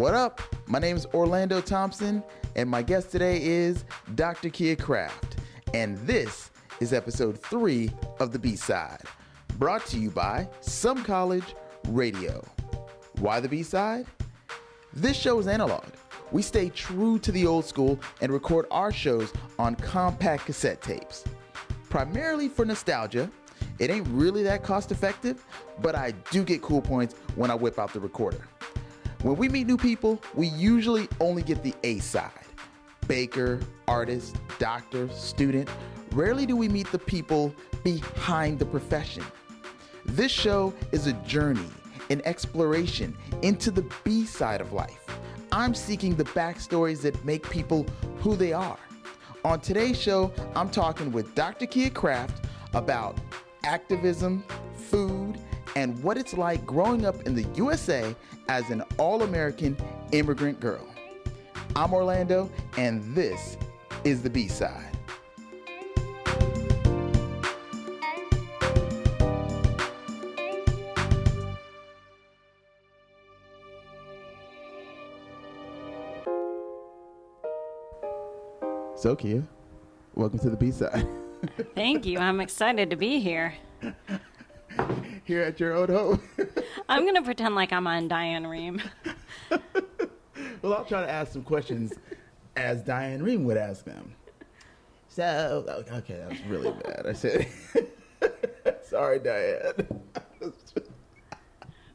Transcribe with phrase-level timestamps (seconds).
[0.00, 0.40] What up?
[0.66, 2.24] My name is Orlando Thompson,
[2.56, 4.48] and my guest today is Dr.
[4.48, 5.36] Keya Kraft,
[5.74, 6.50] And this
[6.80, 9.02] is episode three of the B side,
[9.58, 11.54] brought to you by Some College
[11.88, 12.42] Radio.
[13.18, 14.06] Why the B side?
[14.94, 15.84] This show is analog.
[16.32, 21.24] We stay true to the old school and record our shows on compact cassette tapes.
[21.90, 23.30] Primarily for nostalgia,
[23.78, 25.44] it ain't really that cost effective,
[25.82, 28.40] but I do get cool points when I whip out the recorder.
[29.22, 32.32] When we meet new people, we usually only get the A side
[33.06, 35.68] baker, artist, doctor, student.
[36.12, 39.24] Rarely do we meet the people behind the profession.
[40.06, 41.66] This show is a journey,
[42.08, 45.04] an exploration into the B side of life.
[45.50, 47.84] I'm seeking the backstories that make people
[48.20, 48.78] who they are.
[49.44, 51.66] On today's show, I'm talking with Dr.
[51.66, 53.18] Keya Kraft about
[53.64, 54.44] activism,
[54.76, 55.40] food,
[55.76, 58.14] and what it's like growing up in the USA
[58.48, 59.76] as an all American
[60.12, 60.86] immigrant girl.
[61.76, 63.56] I'm Orlando, and this
[64.04, 64.86] is the B side.
[78.96, 79.46] So, Keya,
[80.14, 81.08] welcome to the B side.
[81.74, 82.18] Thank you.
[82.18, 83.54] I'm excited to be here.
[85.30, 86.20] Here at your old home.
[86.88, 88.82] I'm going to pretend like I'm on Diane Rehm.
[90.60, 91.92] well, I'll try to ask some questions
[92.56, 94.12] as Diane Rehm would ask them.
[95.06, 97.06] So, okay, that was really bad.
[97.06, 97.46] I said,
[98.82, 99.86] sorry, Diane.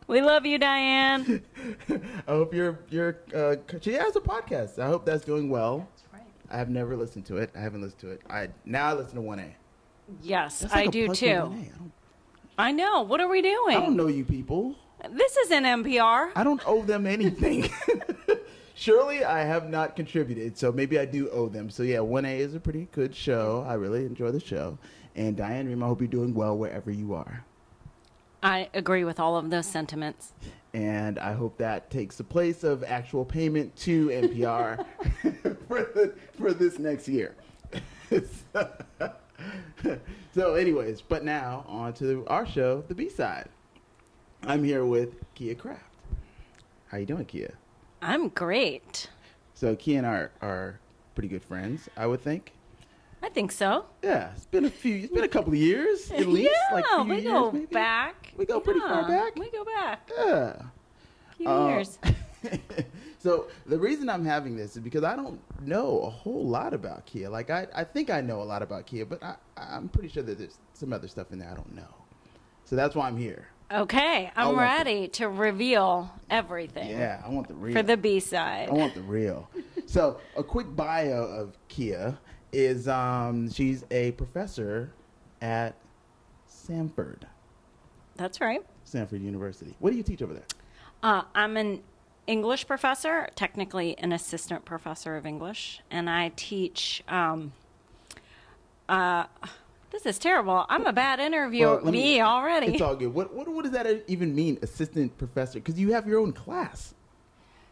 [0.08, 1.44] We love you, Diane.
[1.90, 4.80] I hope you're, you're, uh, she has a podcast.
[4.80, 5.90] I hope that's doing well.
[6.50, 7.52] I have never listened to it.
[7.54, 8.22] I haven't listened to it.
[8.30, 9.54] I now I listen to one A.
[10.22, 11.26] Yes, That's like I a do too.
[11.26, 11.36] 1A.
[11.36, 11.92] I don't,
[12.58, 13.02] I know.
[13.02, 13.78] What are we doing?
[13.78, 14.76] I don't know you people.
[15.10, 16.32] This isn't NPR.
[16.36, 17.70] I don't owe them anything.
[18.76, 21.70] Surely I have not contributed, so maybe I do owe them.
[21.70, 23.66] So yeah, one A is a pretty good show.
[23.68, 24.78] I really enjoy the show.
[25.16, 27.46] And Diane Rehm, I hope you're doing well wherever you are.
[28.44, 30.34] I agree with all of those sentiments.
[30.74, 34.86] And I hope that takes the place of actual payment to NPR
[35.68, 37.36] for, the, for this next year.
[38.12, 38.70] so,
[40.38, 43.50] anyways, but now on to our show, the B side.
[44.44, 45.82] I'm here with Keya Kraft.
[46.88, 47.52] How you doing, Keya?
[48.02, 49.10] I'm great.
[49.54, 50.80] So Keya and I are, are
[51.16, 52.52] pretty good friends, I would think.
[53.24, 53.86] I think so.
[54.04, 54.98] Yeah, it's been a few.
[54.98, 56.52] It's been a couple of years at least.
[56.70, 57.66] yeah, like few we years, go maybe.
[57.68, 58.34] back.
[58.38, 59.36] We go pretty far back.
[59.36, 60.62] We go back Yeah.
[60.62, 61.98] a few Uh, years.
[63.26, 67.08] so the reason I'm having this is because I don't know a whole lot about
[67.08, 67.32] Keya.
[67.32, 70.22] Like I, I think I know a lot about Keya, but I, I'm pretty sure
[70.22, 71.92] that there's some other stuff in there I don't know.
[72.66, 73.48] So that's why I'm here.
[73.72, 77.74] Okay, I'm ready to reveal everything Yeah, I want the real.
[77.74, 78.70] for the B side.
[78.70, 79.50] I want the real.
[79.88, 82.20] so a quick bio of Keya
[82.54, 84.92] is um, she's a professor
[85.42, 85.74] at
[86.48, 87.24] Samford,
[88.18, 88.62] That's right.
[88.86, 89.76] Samford University.
[89.80, 90.46] What do you teach over there?
[91.02, 91.82] Uh, I'm an
[92.28, 97.04] English professor, technically an assistant professor of English, and I teach.
[97.08, 97.54] Um,
[98.90, 99.26] uh,
[99.92, 100.66] this is terrible.
[100.70, 101.76] I'm a bad interviewer.
[101.76, 102.74] Well, let me, already.
[102.74, 103.14] It's all good.
[103.14, 105.60] What, what what does that even mean, assistant professor?
[105.60, 106.94] Because you have your own class.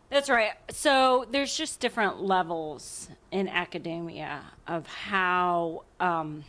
[0.10, 0.52] That's right.
[0.70, 6.44] So there's just different levels in academia of how um,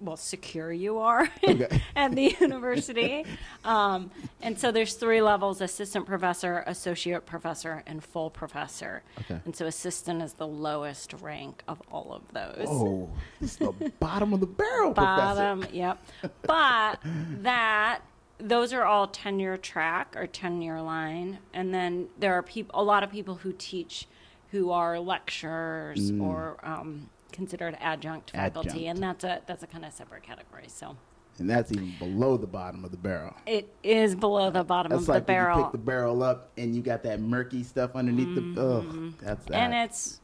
[0.00, 1.82] well secure you are Okay.
[1.94, 3.24] at the university.
[3.64, 9.02] Um, and so there's three levels: assistant professor, associate professor, and full professor.
[9.20, 9.40] Okay.
[9.44, 12.66] And so assistant is the lowest rank of all of those.
[12.68, 13.10] Oh,
[13.40, 15.76] this is the bottom of the barrel, Bottom, professor.
[15.76, 15.98] yep.
[16.42, 17.00] But
[17.42, 18.00] that
[18.38, 23.02] those are all tenure track or tenure line, and then there are people, a lot
[23.02, 24.06] of people who teach,
[24.50, 28.68] who are lecturers or um, considered adjunct faculty.
[28.68, 28.86] Adjunct.
[28.88, 30.64] and that's a that's a kind of separate category.
[30.68, 30.96] So
[31.38, 33.34] And that's even below the bottom of the barrel.
[33.46, 36.50] it is below the bottom That's of like the when you pick the barrel up
[36.58, 38.40] and you got that murky stuff underneath the.
[38.42, 39.06] Mm-hmm.
[39.08, 39.54] Ugh, that's that.
[39.54, 40.20] and it's,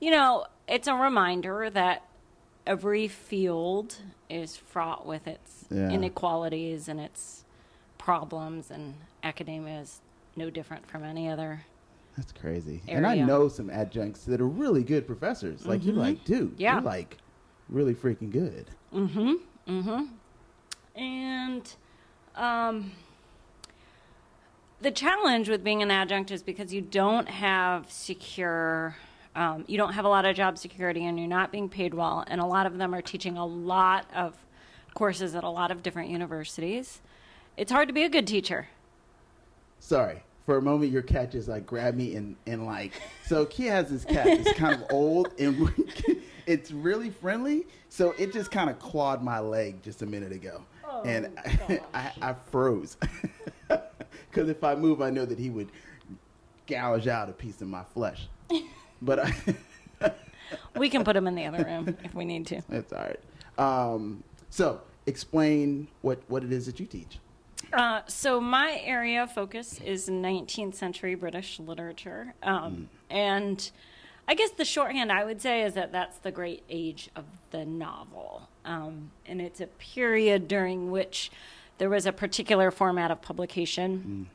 [0.00, 2.04] you know, it's a reminder that
[2.66, 3.96] every field
[4.30, 5.90] is fraught with its Yeah.
[5.90, 7.44] inequalities and its
[7.98, 10.00] problems, and academia is
[10.36, 11.64] no different from any other.
[12.16, 12.82] That's crazy.
[12.88, 15.66] And I know some adjuncts that are really good professors.
[15.66, 16.74] Like you're like, dude, Yeah.
[16.74, 17.16] you're like
[17.68, 18.66] really freaking good.
[18.94, 19.32] Mm-hmm.
[19.68, 21.00] Mm-hmm.
[21.00, 21.74] And
[22.36, 22.92] um,
[24.80, 28.96] the challenge with being an adjunct is because you don't have secure,
[29.34, 32.24] um, you don't have a lot of job security and you're not being paid well.
[32.26, 34.34] And a lot of them are teaching a lot of
[34.94, 37.00] courses at a lot of different universities.
[37.56, 38.68] It's hard to be a good teacher.
[39.78, 42.92] Sorry, for a moment your cat just like grabbed me and and like
[43.26, 45.72] so Kia has this cat it's kind of old and
[46.46, 50.62] it's really friendly so it just kind of clawed my leg just a minute ago.
[50.84, 51.34] Oh, and
[51.68, 51.78] gosh.
[51.94, 52.96] I, I froze.
[53.68, 55.70] Because if I move I know that he would
[56.66, 58.28] gouge out a piece of my flesh.
[59.00, 60.12] But I
[60.76, 62.62] We can put him in the other room if we need to.
[62.68, 63.20] that's all right.
[63.58, 67.18] Um, so explain what what it is that you teach
[67.72, 73.70] Uh, so my area of focus is 19th century British literature, um, and
[74.28, 77.64] I guess the shorthand I would say is that that's the great age of the
[77.64, 81.30] novel, um, and it's a period during which
[81.78, 84.28] there was a particular format of publication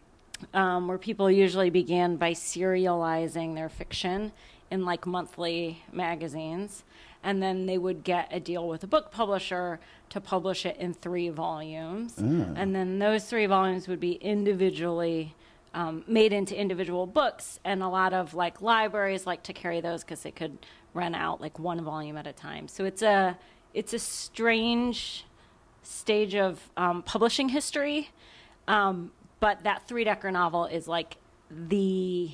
[0.53, 4.31] um, where people usually began by serializing their fiction
[4.71, 6.83] in like monthly magazines.
[7.23, 9.79] And then they would get a deal with a book publisher
[10.09, 12.17] to publish it in three volumes.
[12.57, 15.35] And then those three volumes would be individually
[15.73, 17.59] um, made into individual books.
[17.65, 20.57] And a lot of like libraries like to carry those because they could
[20.93, 22.67] rent out like one volume at a time.
[22.67, 23.37] So it's a
[23.73, 25.25] it's a strange
[25.83, 28.09] stage of um, publishing history.
[28.67, 31.17] Um, but that three decker novel is like
[31.49, 32.31] the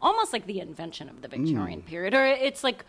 [0.00, 2.84] almost like the invention of the Victorian period, or it's like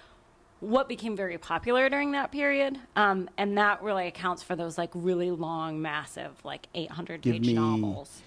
[0.59, 2.79] what became very popular during that period.
[2.95, 7.45] Um, and that really accounts for those like really long, massive, like 800 Give page
[7.47, 8.21] me- novels.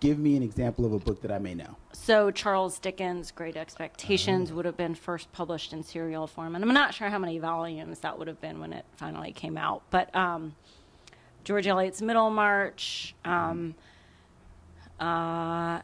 [0.00, 3.56] give me an example of a book that I may know So Charles Dickens' Great
[3.56, 7.38] Expectations would have been first published in serial form, and I'm not sure how many
[7.38, 9.82] volumes that would have been when it finally came out.
[9.90, 10.54] But um,
[11.44, 13.74] George Eliot's Middlemarch, um,
[15.00, 15.80] uh,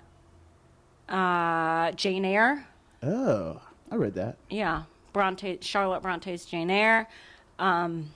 [1.09, 2.67] uh, Jane Eyre,
[3.03, 3.61] oh
[3.91, 7.09] I read that yeah, Bronte, Charlotte Bronte's Jane Eyre,
[7.59, 8.11] um,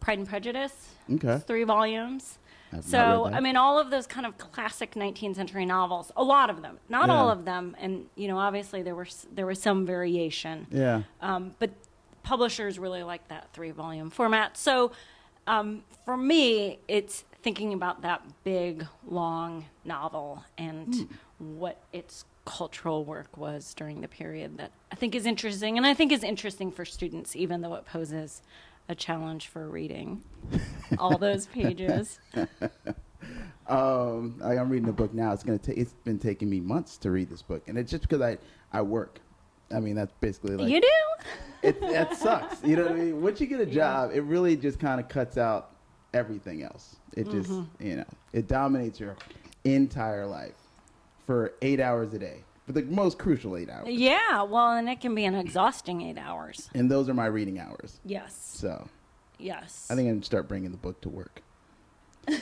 [0.00, 1.34] Pride and Prejudice, Okay.
[1.34, 2.38] it's three volumes.
[2.72, 3.26] I've So.
[3.32, 6.78] I mean, all of those kind of classic 19th century novels, a lot of them,
[6.88, 11.02] not all of them, and you know, obviously there were there was some variation, yeah
[11.22, 11.70] um, but
[12.22, 14.56] publishers really like that three volume format.
[14.58, 14.92] So,
[15.46, 20.94] um, for me, it's thinking about that big, long novel and
[21.38, 21.58] Hmm.
[21.58, 25.94] what its cultural work was during the period that I think is interesting, and I
[25.94, 28.42] think is interesting for students, even though it poses
[28.88, 30.22] a challenge for reading
[30.98, 32.18] all those pages.
[33.66, 35.32] Um, I, I'm reading a book now.
[35.32, 35.76] It's gonna take.
[35.76, 38.38] It's been taking me months to read this book, and it's just because I
[38.72, 39.20] I work.
[39.74, 40.88] I mean, that's basically like you do?
[41.62, 41.78] it.
[41.82, 42.64] That sucks.
[42.64, 43.20] You know what I mean?
[43.20, 45.72] Once you get a job, it really just kind of cuts out
[46.14, 46.96] everything else.
[47.14, 47.86] It just Mm-hmm.
[47.86, 49.16] you know it dominates your
[49.64, 50.54] entire life
[51.28, 54.98] for eight hours a day, for the most crucial eight hours, Yeah, well, and it
[55.02, 56.70] can be an exhausting eight hours.
[56.72, 58.00] and those are my reading hours.
[58.02, 58.88] Yes, So
[59.38, 59.86] yes.
[59.90, 61.42] I think I'm gonna start bringing the book to work.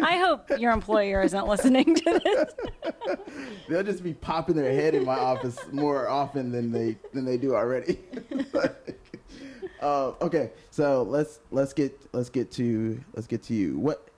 [0.00, 3.16] I hope your employer isn't listening to this.
[3.68, 7.36] They'll just be popping their head in my office more often than they than they
[7.36, 7.98] do already.
[9.82, 13.78] uh, okay, so let's let's get let's get to let's get to you.
[13.78, 14.08] What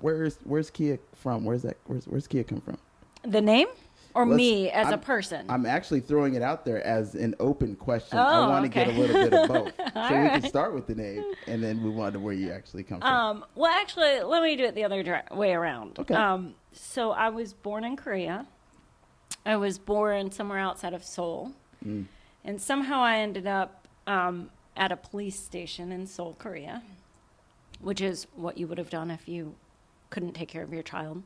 [0.00, 1.44] where's where's Keya from?
[1.44, 2.78] Where's that where's where's Keya come from?
[3.22, 3.66] The name
[4.14, 5.46] or Let's- me as a I'm- person?
[5.48, 8.18] I'm actually throwing it out there as an open question.
[8.18, 10.86] Oh, I want to get a little bit of both, so we can start with
[10.86, 13.08] the name and then move on to where you actually come from.
[13.12, 15.98] Um, well, actually, let me do it the other way around.
[15.98, 16.14] Okay.
[16.14, 18.46] Um, so I was born in Korea.
[19.44, 21.52] I was born somewhere outside of Seoul,
[21.86, 22.06] Mm.
[22.44, 26.82] and somehow I ended up um, at a police station in Seoul, Korea,
[27.80, 29.54] which is what you would have done if you
[30.10, 31.22] couldn't take care of your child,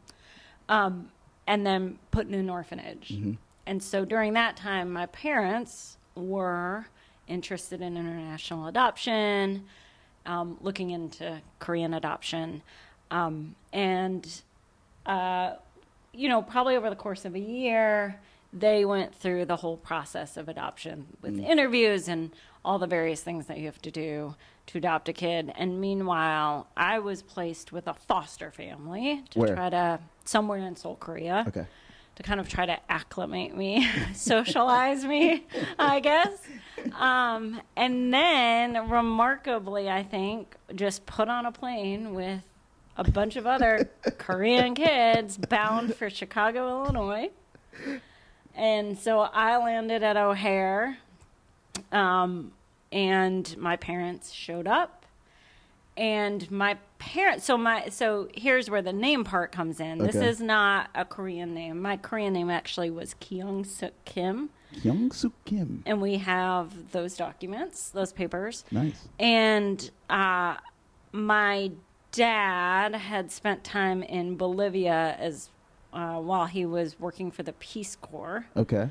[0.68, 1.10] um,
[1.46, 3.10] and then put in an orphanage.
[3.12, 3.32] Mm-hmm.
[3.66, 6.86] And so during that time, my parents were
[7.28, 9.64] interested in international adoption,
[10.26, 12.62] um, looking into Korean adoption.
[13.10, 14.26] Um, and,
[15.06, 15.54] uh,
[16.12, 18.18] you know, probably over the course of a year,
[18.52, 22.30] they went through the whole process of adoption with interviews and
[22.64, 24.34] all the various things that you have to do
[24.66, 25.52] to adopt a kid.
[25.57, 29.54] And meanwhile, I was placed with a foster family to Where?
[29.54, 31.66] try to, somewhere in Seoul, Korea okay.
[32.16, 35.45] to kind of try to acclimate me, socialize me,
[35.78, 36.31] I guess.
[36.99, 42.42] Um, and then, remarkably, I think, just put on a plane with
[42.97, 47.31] a bunch of other Korean kids bound for Chicago, Illinois.
[48.54, 50.99] And so I landed at O'Hare,
[51.90, 52.52] um,
[52.92, 54.99] and my parents showed up.
[55.94, 59.99] And my parents, so my, so here's where the name part comes in.
[59.99, 61.82] This is not a Korean name.
[61.82, 64.49] My Korean name actually was Kyung Suk Kim,
[64.82, 65.82] kyung Suk Kim.
[65.84, 68.64] and we have those documents, those papers.
[68.70, 69.06] Nice.
[69.18, 70.56] And uh,
[71.12, 71.72] my
[72.11, 75.50] dad had spent time in Bolivia as
[75.92, 78.88] uh, while he was working for the Peace Corps, Okay.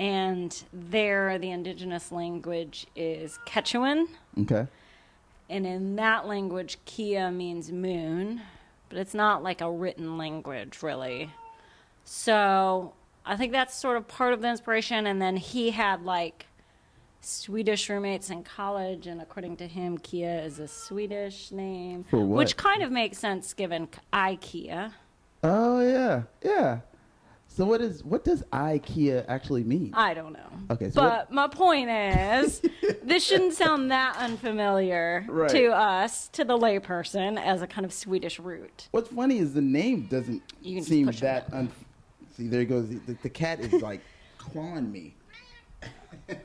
[0.00, 4.06] And there the indigenous language is Quechuan,
[4.40, 4.66] Okay.
[5.50, 8.40] and in that language, Keya means moon,
[8.88, 11.30] but it's not like a written language really.
[12.04, 12.94] So
[13.26, 15.06] I think that's sort of part of the inspiration.
[15.06, 16.46] And then he had like
[17.20, 22.38] Swedish roommates in college, and according to him, Keya is a Swedish name, For what?
[22.38, 24.92] which kind of makes sense given IKEA.
[25.44, 26.78] Oh yeah, yeah.
[27.52, 29.90] So what is what does IKEA actually mean?
[29.94, 30.38] I don't know.
[30.70, 32.62] Okay, so but my point is,
[33.02, 35.50] this shouldn't sound that unfamiliar Right.
[35.50, 38.86] to us, to the layperson, as a kind of Swedish root.
[38.92, 41.52] What's funny is the name doesn't You can just seem that.
[41.52, 41.72] Un-
[42.36, 44.00] See, there he goes the, the, the cat is like
[44.38, 45.14] clawing me.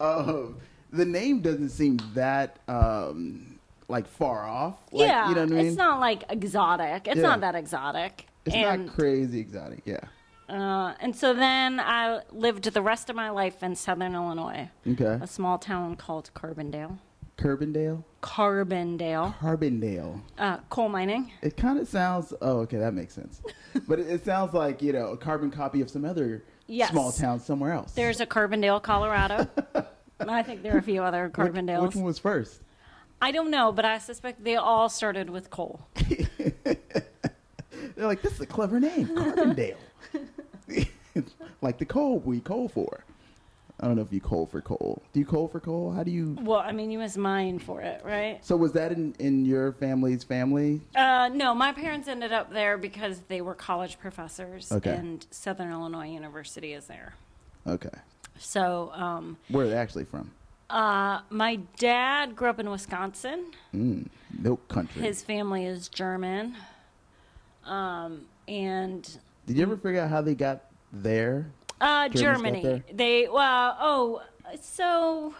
[0.00, 0.58] um,
[0.92, 3.58] the name doesn't seem that um,
[3.88, 4.76] like far off.
[4.92, 5.66] Like, yeah, you know what I mean.
[5.66, 7.08] it's not like exotic.
[7.08, 7.22] It's Yeah.
[7.22, 8.26] not that exotic.
[8.46, 9.82] It's and, not crazy exotic.
[9.84, 10.00] Yeah.
[10.48, 15.18] uh, and so then I lived the rest of my life in Southern Illinois, Okay.
[15.22, 16.98] a small town called Carbondale.
[17.38, 18.04] Carbondale.
[18.22, 20.20] Carbondale, Carbondale.
[20.38, 21.32] uh, coal mining.
[21.40, 22.34] It kind of sounds.
[22.42, 23.40] Oh, okay, that makes sense.
[23.88, 26.90] but it, it sounds like you know a carbon copy of some other Yes.
[26.90, 27.92] small town somewhere else.
[27.92, 29.48] There's a Carbondale, Colorado.
[30.20, 31.82] I think there are a few other Which- Carbondales.
[31.82, 32.60] Which, one was first?
[33.22, 35.88] I don't know, but I suspect they all started with coal.
[38.00, 39.76] They're like, this is a clever name, Carbondale.
[41.60, 43.04] like the coal we coal for.
[43.78, 45.02] I don't know if you coal for coal.
[45.12, 45.92] Do you coal for coal?
[45.92, 46.34] How do you?
[46.40, 48.42] Well, I mean, you must mine for it, right?
[48.42, 50.80] So was that in, in your family's family?
[50.96, 54.94] Uh, no, my parents ended up there because they were college professors, Okay.
[54.94, 57.12] and Southern Illinois University is there.
[57.66, 57.90] Okay.
[58.38, 60.30] So, um, Where are they actually from?
[60.70, 63.52] uh, my dad grew up in Wisconsin.
[63.74, 64.06] Mm,
[64.38, 65.02] milk country.
[65.02, 66.56] His family is German.
[67.64, 69.08] Um, and
[69.46, 71.46] Did you ever figure out how they got there?
[71.80, 72.62] uh, got Germany.
[72.62, 72.84] there?
[72.92, 74.22] They, well, oh,
[74.60, 75.34] so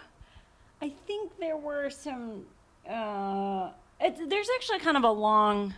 [0.81, 2.45] I think there were some.
[2.89, 5.75] Uh, it, there's actually kind of a long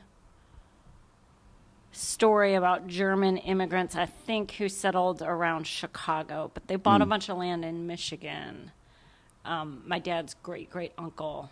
[1.93, 7.29] story about German immigrants, I think, who settled around Chicago, but they bought a bunch
[7.29, 8.71] of land in Michigan.
[9.45, 11.51] Um, my dad's great great uncle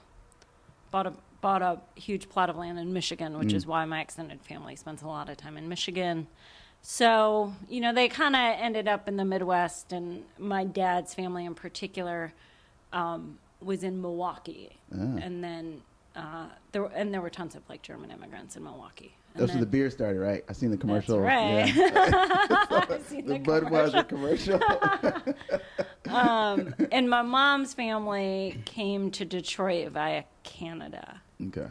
[0.90, 4.42] bought a bought a huge plot of land in Michigan, which is why my extended
[4.42, 6.26] family spends a lot of time in Michigan.
[6.82, 11.44] So, you know, they kind of ended up in the Midwest, and my dad's family
[11.44, 12.32] in particular
[12.92, 15.82] um, was in Milwaukee, and then
[16.16, 19.14] uh, there were, and there were tons of like German immigrants in Milwaukee.
[19.35, 20.44] And That's where the beer started, right?
[20.49, 21.20] I seen the commercial.
[21.20, 21.73] right.
[21.75, 22.87] Yeah.
[23.11, 24.61] The the Budweiser commercial.
[26.14, 31.20] um, and my mom's family came to Detroit via Canada.
[31.49, 31.68] Okay.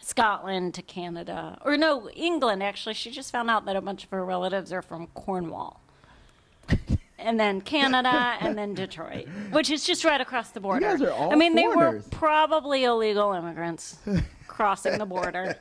[0.00, 1.58] Scotland to Canada.
[1.64, 2.94] Or no, England actually.
[2.94, 5.80] She just found out that a bunch of her relatives are from Cornwall.
[7.18, 10.80] and then Canada and then Detroit, which is just right across the border.
[10.80, 13.96] guys are all I mean, they were probably illegal immigrants
[14.46, 15.56] crossing the border.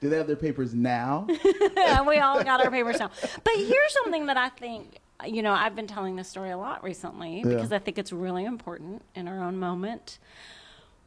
[0.00, 1.26] Do they have their papers now?
[2.08, 3.10] we all got our papers now.
[3.44, 6.82] But here's something that I think, you know, I've been telling this story a lot
[6.82, 7.44] recently Yeah.
[7.44, 10.18] because I think it's really important in our own moment.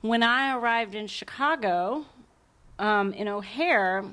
[0.01, 2.05] When I arrived in Chicago,
[2.77, 4.05] um, in O'Hare,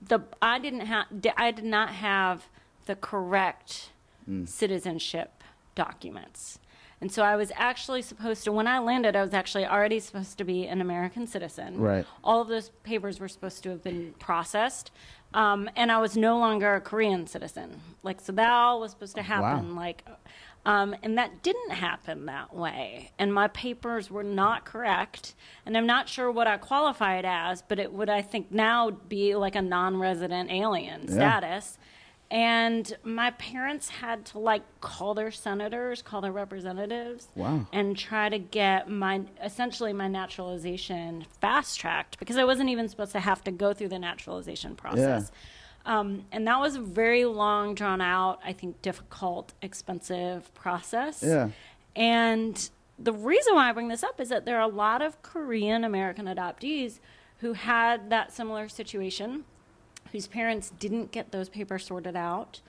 [0.00, 2.46] the I didn't have I did not have
[2.86, 3.90] the correct
[4.46, 6.58] citizenship documents.
[7.00, 10.38] And so I was actually supposed to, when I landed, I was actually already supposed
[10.38, 11.78] to be an American citizen.
[11.78, 12.06] Right.
[12.24, 14.90] All of those papers were supposed to have been processed.
[15.34, 17.80] Um, and I was no longer a Korean citizen.
[18.02, 19.74] Like, so that all was supposed to happen.
[19.74, 19.80] Wow.
[19.82, 20.04] Like,
[20.64, 23.12] um, and that didn't happen that way.
[23.18, 25.34] And my papers were not correct.
[25.66, 29.36] And I'm not sure what I qualified as, but it would, I think, now be
[29.36, 31.12] like a non resident alien Yeah.
[31.14, 31.78] status.
[32.30, 37.66] And my parents had to like call their senators, call their representatives, Wow.
[37.72, 43.12] and try to get my essentially my naturalization fast tracked because I wasn't even supposed
[43.12, 45.30] to have to go through the naturalization process.
[45.84, 51.22] Um, and that was a very long, drawn out, I think, difficult, expensive process.
[51.22, 51.50] Yeah.
[51.94, 52.68] And
[52.98, 55.84] the reason why I bring this up is that there are a lot of Korean
[55.84, 56.98] American adoptees
[57.38, 59.44] who had that similar situation,
[60.12, 62.60] whose parents didn't get those papers sorted out,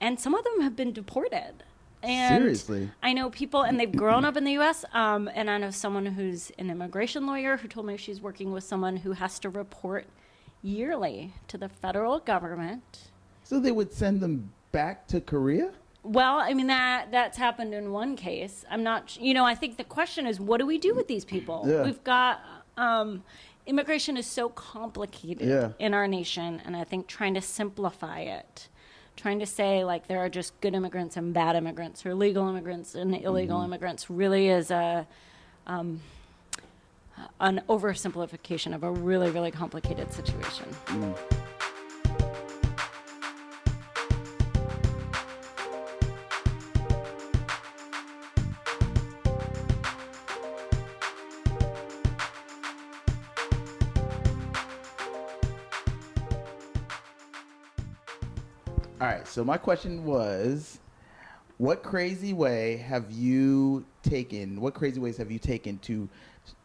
[0.00, 1.64] and some of them have been deported.
[2.02, 2.90] And Seriously?
[3.02, 4.84] I know people, and they've grown up in the U.S.
[4.92, 8.64] Um, and I know someone who's an immigration lawyer who told me she's working with
[8.64, 10.06] someone who has to report
[10.62, 13.10] yearly to the federal government.
[13.44, 15.70] So they would send them back to Korea?
[16.02, 18.64] Well, I mean that that's happened in one case.
[18.70, 21.24] I'm not, you know, I think the question is, what do we do with these
[21.24, 21.64] people?
[21.66, 21.82] Yeah.
[21.82, 22.40] We've got,
[22.76, 23.24] um,
[23.66, 25.72] immigration is so complicated Yeah.
[25.78, 28.68] in our nation, and I think trying to simplify it,
[29.16, 32.94] trying to say like there are just good immigrants and bad immigrants, or legal immigrants
[32.94, 35.06] and illegal immigrants, really is a
[35.66, 36.00] um,
[37.40, 40.66] an oversimplification of a really really complicated situation.
[40.90, 41.35] All
[59.36, 60.78] So my question was,
[61.58, 64.58] what crazy way have you taken?
[64.62, 66.08] What crazy ways have you taken to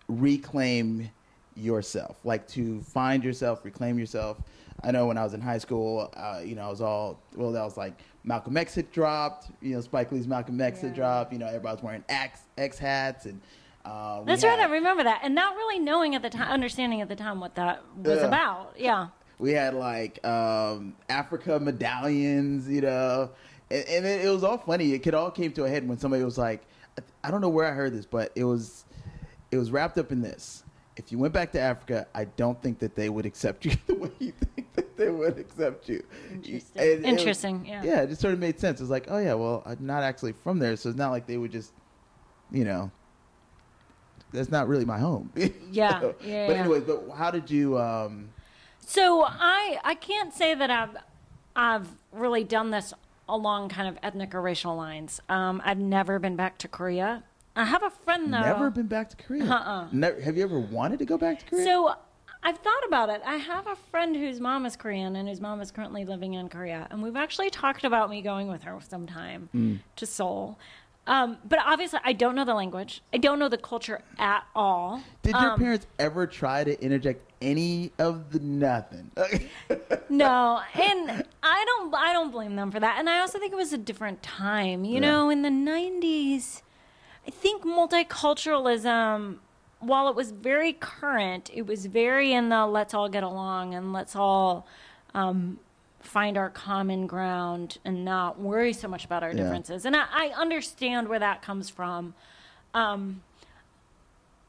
[0.08, 1.10] reclaim
[1.58, 2.16] yourself?
[2.24, 4.38] Like to find yourself, reclaim yourself.
[4.86, 7.52] I know when I was in high school, uh, you know, I was all well.
[7.52, 9.48] That was like Malcolm X had dropped.
[9.62, 11.34] You know, Spike Lee's Malcolm X had dropped.
[11.34, 13.42] You know, everybody was wearing X X hats and.
[13.84, 14.58] Uh, That's right.
[14.60, 17.42] I had- remember that, and not really knowing at the time, understanding at the time
[17.42, 18.28] what that was Yeah.
[18.28, 18.76] about.
[18.78, 19.08] Yeah.
[19.42, 23.32] We had like um, Africa medallions, you know,
[23.72, 24.94] and, and it, it was all funny.
[24.94, 26.62] It could all came to a head when somebody was like,
[27.24, 28.86] I don't know where I heard this, but it was
[29.50, 30.64] it was wrapped up in this.
[30.96, 33.96] If you went back to Africa, I don't think that they would accept you the
[33.96, 36.04] way you think that they would accept you.
[36.32, 36.80] Interesting.
[36.80, 37.82] And it was- Interesting, yeah.
[37.84, 38.80] Yeah, it just sort of made sense.
[38.80, 41.26] It was like, oh yeah, well, I'm not actually from there, so it's not like
[41.26, 41.72] they would just,
[42.52, 42.92] you know,
[44.32, 45.32] that's not really my home.
[45.72, 46.80] Yeah, So- yeah, But yeah.
[46.86, 47.80] but how did you?
[47.80, 48.30] um
[48.92, 50.98] So I I can't say that I've
[51.56, 52.94] I've really done this
[53.30, 55.22] along kind of ethnic or racial lines.
[55.30, 57.24] Um, I've never been back to Korea.
[57.56, 58.42] I have a friend though.
[58.42, 59.46] Never been back to Korea.
[59.46, 59.88] Uh-uh.
[59.94, 61.64] Never, have you ever wanted to go back to Korea?
[61.64, 61.94] So
[62.44, 63.22] I've thought about it.
[63.26, 66.50] I have a friend whose mom is Korean and whose mom is currently living in
[66.50, 69.80] Korea, and we've actually talked about me going with her sometime Mm.
[69.96, 70.58] to Seoul.
[71.08, 73.02] Um, but obviously, I don't know the language.
[73.12, 75.02] I don't know the culture at all.
[75.24, 79.12] Did your Um, parents ever try to interject any of the nothing?
[80.10, 82.98] No, and I don't I don't blame them for that.
[83.00, 84.84] And I also think it was a different time.
[84.84, 85.00] You Yeah.
[85.00, 86.62] know, in the 90s,
[87.26, 89.38] I think multiculturalism
[89.80, 93.92] while it was very current, it was very in the let's all get along and
[93.94, 94.68] let's all
[95.16, 95.60] um,
[96.02, 99.44] find our common ground and not worry so much about our Yeah.
[99.44, 99.86] differences.
[99.86, 102.14] And I, I understand where that comes from.
[102.74, 103.22] Um,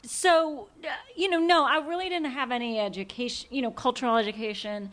[0.05, 4.91] so uh, you know no i really didn't have any education you know cultural education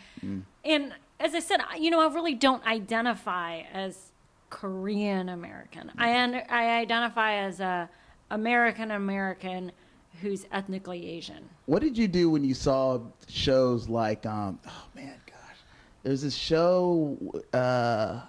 [0.64, 4.12] and as i said you know i really don't identify as
[4.52, 7.90] korean american i un- i identify as a
[8.30, 9.72] american american
[10.22, 15.14] who's ethnically asian what did you do when you saw shows like, um, oh man,
[16.04, 17.18] there's this show.
[17.54, 18.22] Uh,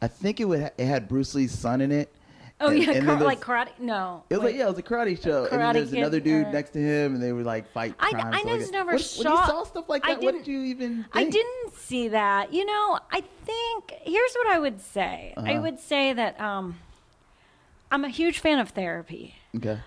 [0.00, 2.12] I think it would it had Bruce Lee's son in it.
[2.60, 4.50] oh And- yeah and kar- there's- like karate no It was wait.
[4.50, 6.70] like yeah, it was a karate show, and then Karate there's another dude uh, next
[6.70, 8.36] to him, and they would like fight I- crimes.
[8.36, 8.78] I like just that.
[8.78, 11.04] never when, saw- When you saw stuff like I that, what did didn't- you even?
[11.12, 12.52] I didn't see that.
[12.52, 15.34] You know, I think here's what I would say.
[15.36, 15.62] I Uh-huh.
[15.62, 16.78] would say that um,
[17.90, 19.34] I'm a huge fan of therapy.
[19.56, 19.78] Okay.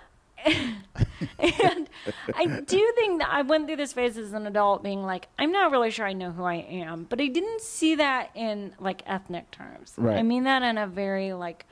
[1.39, 1.89] and
[2.35, 5.51] I do think that I went through this phase as an adult being like, I'm
[5.51, 7.05] not really sure I know who I am.
[7.05, 9.93] But I didn't see that in like ethnic terms.
[9.97, 10.17] Right.
[10.17, 11.65] I mean that in a very like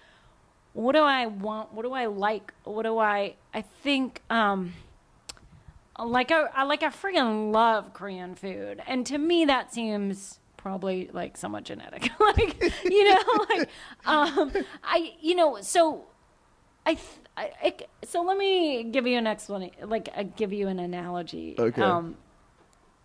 [0.73, 1.71] what do I want?
[1.73, 2.51] What do I like?
[2.63, 4.73] What do I I think um
[6.03, 8.81] like I, I like I freaking love Korean food.
[8.87, 12.09] And to me that seems probably like somewhat genetic.
[12.19, 13.69] like you know, like
[14.05, 14.51] um
[14.83, 16.05] I you know, so
[16.85, 20.67] I, th- I, I so let me give you an explanation, like uh, give you
[20.67, 21.55] an analogy.
[21.57, 21.81] Okay.
[21.81, 22.15] Um,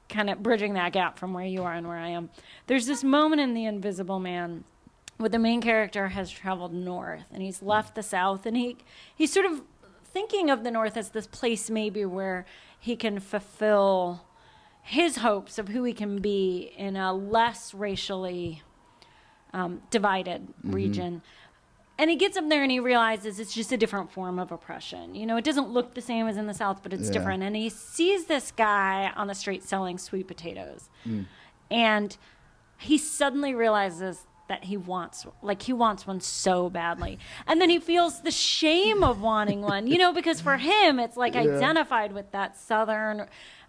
[0.09, 2.31] kind of bridging that gap from where you are and where I am.
[2.67, 4.65] There's this moment in The Invisible Man
[5.19, 8.77] where the main character has traveled north and he's left the south and he
[9.15, 9.63] he's sort of
[10.05, 12.47] thinking of the north as this place maybe where
[12.79, 14.25] he can fulfill
[14.83, 18.63] his hopes of who he can be in a less racially
[19.53, 21.21] um, divided region.
[21.99, 25.17] And he gets up there and he realizes it's just a different form of oppression.
[25.17, 27.13] You know, it doesn't look the same as in the South, but it's Yeah.
[27.15, 27.43] different.
[27.43, 30.91] And he sees this guy on the street selling sweet potatoes.
[31.71, 32.17] And
[32.79, 37.79] he suddenly realizes that he wants like he wants one so badly and then he
[37.79, 41.41] feels the shame of wanting one you know because for him it's like Yeah.
[41.43, 43.27] identified with that southern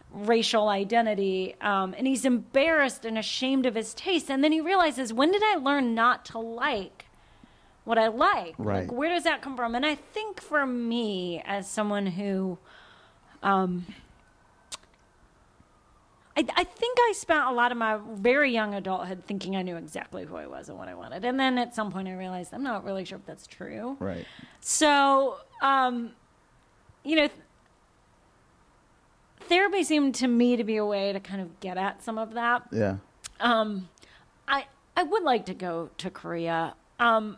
[0.09, 5.11] racial identity um, and he's embarrassed and ashamed of his taste and then he realizes
[5.11, 7.07] when did i learn not to like
[7.89, 8.81] what i like Right.
[8.81, 12.57] like where does that come from and i think for me as someone who
[13.41, 13.85] um,
[16.37, 19.75] I, I think I spent a lot of my very young adulthood thinking I knew
[19.77, 21.25] exactly who I was and what I wanted.
[21.25, 23.97] And then at some point I realized I'm not really sure if that's true.
[23.99, 24.25] Right.
[24.61, 26.11] So, um,
[27.03, 27.39] you know, th-
[29.41, 32.33] therapy seemed to me to be a way to kind of get at some of
[32.33, 32.63] that.
[32.71, 32.97] Yeah.
[33.39, 33.89] Um,
[34.47, 36.73] I I would like to go to Korea.
[36.99, 37.37] Um,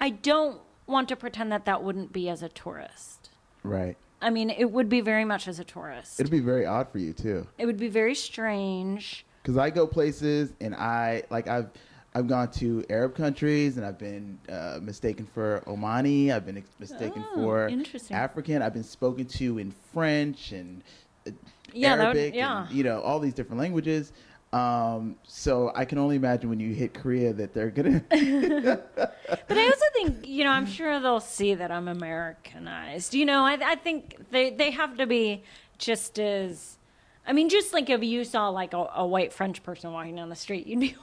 [0.00, 3.30] I don't want to pretend that that wouldn't be as a tourist.
[3.62, 3.96] Right.
[4.22, 6.20] I mean, it would be very much as a tourist.
[6.20, 7.46] It'd be very odd for you too.
[7.58, 9.24] it would be very strange.
[9.42, 11.70] because I go places and I like I've
[12.14, 16.32] I've gone to Arab countries and I've been uh, mistaken for Omani.
[16.32, 17.70] I've been mistaken Oh, for.
[18.10, 18.62] African.
[18.62, 20.82] I've been spoken to in French and
[21.26, 21.30] uh,
[21.72, 22.66] Yeah, that would- Arabic yeah.
[22.66, 24.12] and you know all these different languages.
[24.52, 28.02] Um, so I can only imagine when you hit Korea that they're gonna.
[29.46, 33.14] But I also think, you know, I'm sure they'll see that I'm Americanized.
[33.14, 35.44] You know, I, I think they, they have to be
[35.78, 36.78] just as.
[37.26, 40.30] I mean, just like if you saw like a, a white French person walking down
[40.30, 40.96] the street, you'd be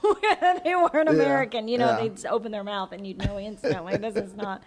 [0.64, 1.68] they weren't American.
[1.68, 2.08] You know, yeah.
[2.08, 4.62] they'd open their mouth and you'd know instantly this is not.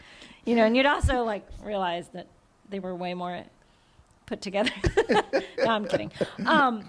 [0.46, 2.28] You know, and you'd also like realize that
[2.70, 3.44] they were way more
[4.26, 4.72] put together.
[5.10, 6.12] no, I'm kidding.
[6.46, 6.84] Um,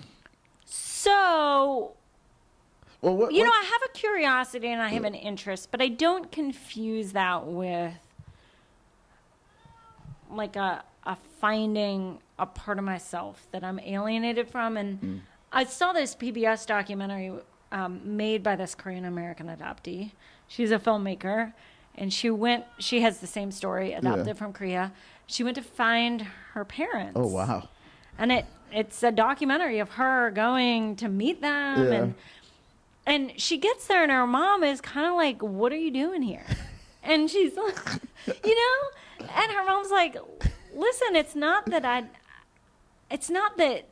[1.03, 1.93] so
[3.01, 5.89] well, what, you know, I have a curiosity and I have an interest, but I
[5.89, 7.95] don't confuse that with
[10.31, 14.77] like a a finding a part of myself that I'm alienated from.
[14.77, 17.33] And I saw this PBS documentary
[17.73, 20.13] um, made by this Korean American adoptee.
[20.47, 21.53] She's a filmmaker,
[21.97, 22.65] and she went.
[22.79, 24.33] She has the same story, adopted Yeah.
[24.35, 24.93] from Korea.
[25.27, 27.69] She went to find her parents oh wow.
[28.19, 31.93] and it it's a documentary of her going to meet them Yeah.
[31.93, 32.15] and
[33.07, 36.23] and she gets there and her mom is kind of like what are you doing
[36.23, 36.47] here
[37.03, 37.77] and she's like
[38.45, 40.17] you know and her mom's like
[40.75, 42.05] listen it's not that i
[43.11, 43.85] it's not that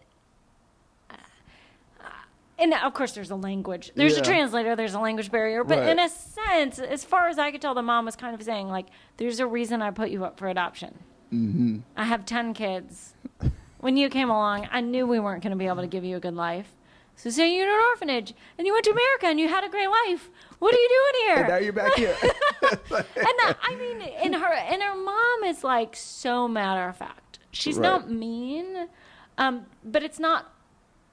[2.58, 4.20] and of course there's a language there's Yeah.
[4.20, 5.88] a translator there's a language barrier but Right.
[5.88, 8.68] in a sense as far as i could tell the mom was kind of saying
[8.68, 10.98] like there's a reason i put you up for adoption
[11.32, 11.78] Mm-hmm.
[11.96, 13.14] I have 10 kids.
[13.80, 16.16] When you came along, I knew we weren't going to be able to give you
[16.16, 16.74] a good life.
[17.16, 19.68] So, say you're in an orphanage and you went to America and you had a
[19.68, 20.30] great life.
[20.58, 21.36] What are you doing here?
[21.44, 22.16] And now you're back here.
[22.62, 27.38] and that, I mean, and her and her mom is like so matter of fact.
[27.52, 27.88] She's Right.
[27.88, 28.88] not mean,
[29.36, 30.52] um, but it's not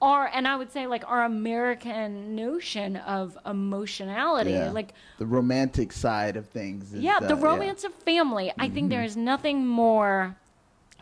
[0.00, 4.70] our and I would say like our American notion of emotionality, Yeah.
[4.70, 6.94] like the romantic side of things.
[6.94, 8.52] yeah, the uh, romance of family.
[8.58, 10.36] I think there is nothing more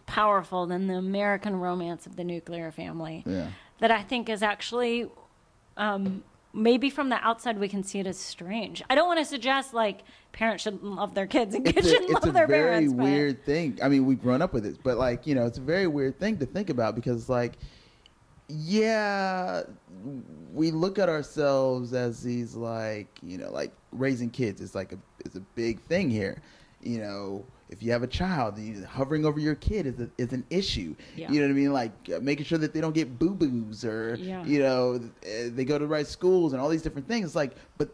[0.07, 3.23] powerful than the American romance of the nuclear family.
[3.27, 3.49] Yeah.
[3.81, 5.11] That I think is actually,
[5.77, 8.83] um, maybe from the outside we can see it as strange.
[8.89, 10.01] I don't want to suggest like
[10.33, 12.71] parents shouldn't love their kids and kids it's a, shouldn't it's a love their very
[12.71, 12.95] parents.
[12.95, 13.79] but- weird thing.
[13.83, 16.19] I mean, we've grown up with it, but like you know, it's a very weird
[16.19, 17.59] thing to think about because like,
[18.49, 19.63] yeah,
[20.55, 24.99] we look at ourselves as these like you know like raising kids is like a
[25.25, 26.41] is a big thing here.
[26.83, 30.45] You know, if you have a child, hovering over your kid is a, is an
[30.51, 30.95] issue.
[31.17, 31.31] Yeah.
[31.31, 31.73] You know what I mean?
[31.73, 34.45] Like uh, making sure that they don't get boo boos or Yeah.
[34.45, 37.35] you know uh, they go to the right schools and all these different things.
[37.35, 37.89] Like, but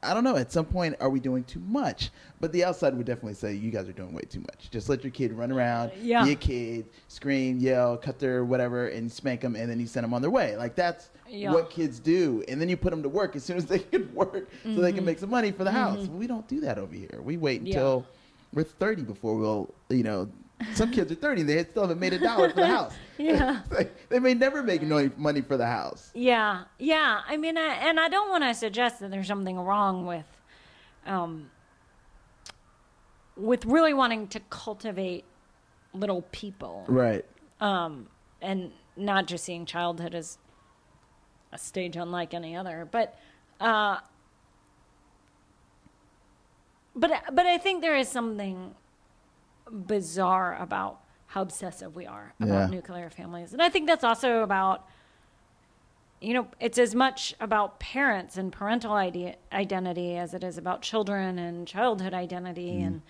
[0.00, 0.36] I don't know.
[0.36, 2.10] At some point, are we doing too much?
[2.40, 4.70] But the outside would definitely say you guys are doing way too much.
[4.70, 6.24] Just let your kid run around, Yeah.
[6.24, 10.04] be a kid, scream, yell, cut their whatever, and spank them, and then you send
[10.04, 10.56] them on their way.
[10.56, 11.52] Like that's Yeah.
[11.52, 12.44] what kids do.
[12.48, 14.74] And then you put them to work as soon as they can work, so they
[14.90, 14.96] Mm-hmm.
[14.96, 16.06] can make some money for the house.
[16.06, 17.20] We don't do that over here.
[17.22, 18.06] We wait until
[18.52, 20.28] we're thirty before we'll, you know.
[20.74, 22.92] Some kids are thirty; and they still haven't made a dollar for the house.
[23.16, 23.60] Yeah.
[24.08, 26.10] they may never make no money for the house.
[26.14, 27.20] Yeah, yeah.
[27.28, 30.26] I mean, I, and I don't want to suggest that there's something wrong with,
[31.06, 31.50] um,
[33.36, 35.24] with really wanting to cultivate
[35.94, 37.24] little people, Right.
[37.60, 38.08] um,
[38.42, 40.38] and not just seeing childhood as
[41.52, 42.86] a stage unlike any other.
[42.90, 43.16] But,
[43.60, 43.98] uh,
[47.00, 48.74] but but I think there is something
[49.70, 51.00] bizarre about
[51.32, 52.66] how obsessive we are about Yeah.
[52.66, 54.86] nuclear families, and I think that's also about
[56.20, 60.82] you know, it's as much about parents and parental ide- identity as it is about
[60.82, 62.80] children and childhood identity.
[62.82, 63.02] And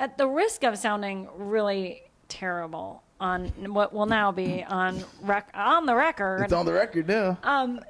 [0.00, 5.86] at the risk of sounding really terrible on what will now be on rec- on
[5.86, 7.38] the record, It's on the record now.
[7.44, 7.80] um,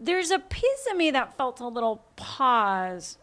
[0.00, 3.18] there's a piece of me that felt a little pause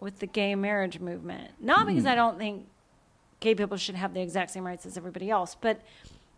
[0.00, 1.52] with the gay marriage movement.
[1.60, 2.08] Not because hmm.
[2.08, 2.66] I don't think
[3.40, 5.80] gay people should have the exact same rights as everybody else, but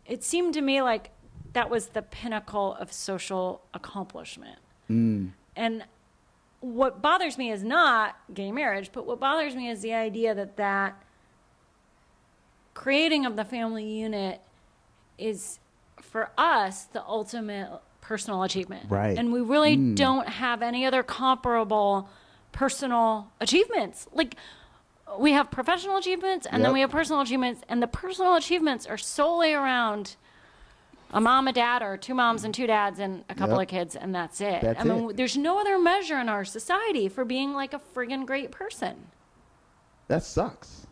[0.07, 1.11] it seemed to me like
[1.53, 4.59] that was the pinnacle of social accomplishment.
[4.89, 5.29] Hmm.
[5.55, 5.85] And
[6.61, 10.57] what bothers me is not gay marriage, but what bothers me is the idea that
[10.57, 11.03] that
[12.75, 14.41] creating of the family unit
[15.19, 15.59] is
[16.01, 18.91] for us the ultimate personal achievement.
[18.91, 19.17] Right.
[19.17, 19.95] And we really hmm.
[19.95, 22.11] don't have any other comparable
[22.53, 24.07] personal achievements.
[24.13, 24.37] Like
[25.19, 28.99] we have professional achievements and then we have personal achievements, and the personal achievements are
[28.99, 30.17] solely around
[31.15, 33.63] a mom, a dad, or two moms and two dads and a couple Yep.
[33.63, 34.63] of kids, and that's it.
[34.63, 35.17] That's I mean, it.
[35.17, 39.09] there's no other measure in our society for being like a friggin' great person.
[40.09, 40.87] That sucks.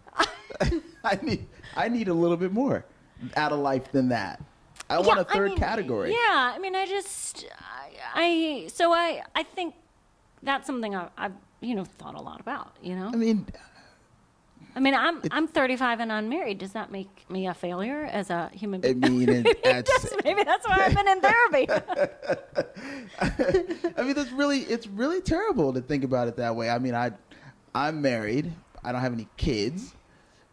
[1.05, 2.85] I need I need a little bit more
[3.37, 4.43] out of life than that.
[4.91, 6.11] I want a third mean, category.
[6.11, 9.75] Yeah, I mean, I just, I, I so I, I think
[10.43, 12.77] that's something I, I've, you know, thought a lot about.
[12.83, 13.47] You know, I mean,
[14.75, 16.59] I mean, I'm I'm 35 and unmarried.
[16.59, 19.19] Does that make me a failure as a human I being?
[19.19, 20.15] mean, it, Maybe it that's.
[20.25, 21.69] Maybe that's why I've been in therapy.
[23.97, 26.71] I mean, that's really it's really terrible to think about it that way.
[26.71, 27.13] I mean, I
[27.75, 28.53] I'm married.
[28.85, 29.95] I don't have any kids.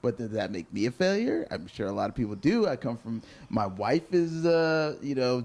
[0.01, 1.47] But does that make me a failure?
[1.51, 2.67] I'm sure a lot of people do.
[2.67, 5.43] I come from my wife is uh, you know,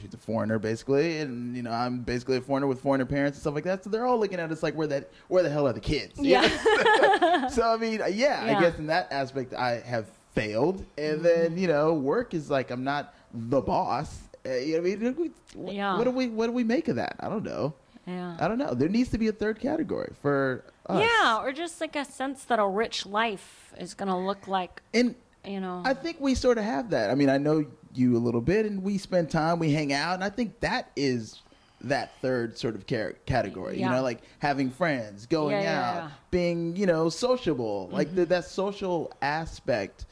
[0.00, 3.40] she's a foreigner basically, and you know, I'm basically a foreigner with foreigner parents and
[3.42, 3.82] stuff like that.
[3.82, 6.18] So they're all looking at us like where that where the hell are the kids?
[6.18, 7.48] You yeah.
[7.48, 8.56] so I mean, yeah, Yeah.
[8.58, 12.70] I guess in that aspect I have failed, and then you know, work is like
[12.70, 14.20] I'm not the boss.
[14.46, 15.32] Uh, you know what I mean?
[15.54, 15.96] What, Yeah.
[15.96, 17.16] what do we what do we make of that?
[17.20, 17.72] I don't know.
[18.06, 18.36] yeah.
[18.38, 18.74] I don't know.
[18.74, 21.02] There needs to be a third category for us.
[21.02, 24.82] Yeah, or just like a sense that a rich life is going to look like,
[24.92, 25.82] and you know.
[25.84, 27.10] I think we sort of have that.
[27.10, 30.14] I mean, I know you a little bit, and we spend time, we hang out,
[30.14, 31.40] and I think that is
[31.82, 33.78] that third sort of car- category.
[33.78, 36.00] You know, like having friends, going Yeah, yeah, out, yeah.
[36.00, 36.14] Mm-hmm.
[36.30, 37.88] being you know sociable.
[37.92, 40.06] Like the, that social aspect.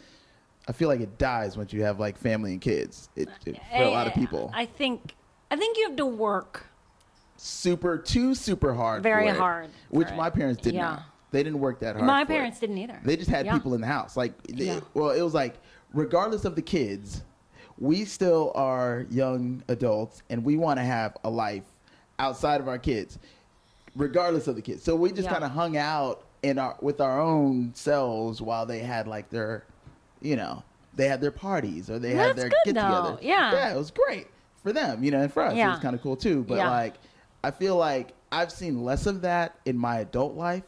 [0.69, 3.09] I feel like it dies once you have like family and kids.
[3.17, 4.49] It, it for a lot of people.
[4.55, 5.17] I think,
[5.51, 6.67] I think you have to work
[7.43, 9.03] super too super hard.
[9.03, 9.69] very it, hard.
[9.91, 10.83] which my parents did Yeah.
[10.83, 11.03] not.
[11.33, 12.07] They didn't work that hard.
[12.07, 12.37] My for it.
[12.37, 13.01] parents didn't either.
[13.05, 13.55] They just had Yeah.
[13.55, 14.17] people in the house.
[14.17, 14.81] Like, they- Yeah.
[14.95, 15.55] well, it was like,
[15.93, 17.23] regardless of the kids,
[17.79, 21.65] we still are young adults and we want to have a life
[22.19, 23.19] outside of our kids,
[23.97, 24.83] regardless of the kids.
[24.83, 25.33] So we just Yeah.
[25.33, 29.65] kind of hung out in our with our own selves while they had like their,
[30.21, 30.63] you know,
[30.95, 33.19] they had their parties or they had their get together.
[33.23, 33.53] Yeah.
[33.53, 34.27] yeah, it was great
[34.63, 36.45] for them, you know, and for us it was kind of cool too.
[36.47, 36.95] But like,
[37.45, 40.65] I feel like I've seen less of that in my adult life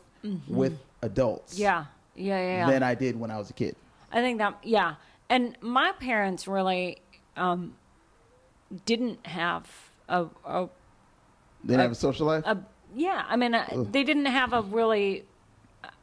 [0.49, 1.63] with adults Mm-hmm.
[1.63, 1.85] Yeah.
[2.17, 2.39] Yeah.
[2.39, 2.59] Yeah.
[2.59, 2.71] yeah.
[2.71, 3.77] than I did when I was a kid.
[4.13, 4.95] I think that yeah,
[5.29, 6.99] and my parents really
[7.37, 7.75] um,
[8.87, 9.69] didn't have
[10.09, 10.69] a, a,
[11.65, 12.45] They didn't Uh, have a social life.
[12.47, 12.59] a
[12.95, 13.25] yeah.
[13.29, 15.25] I mean, uh, they didn't have a really.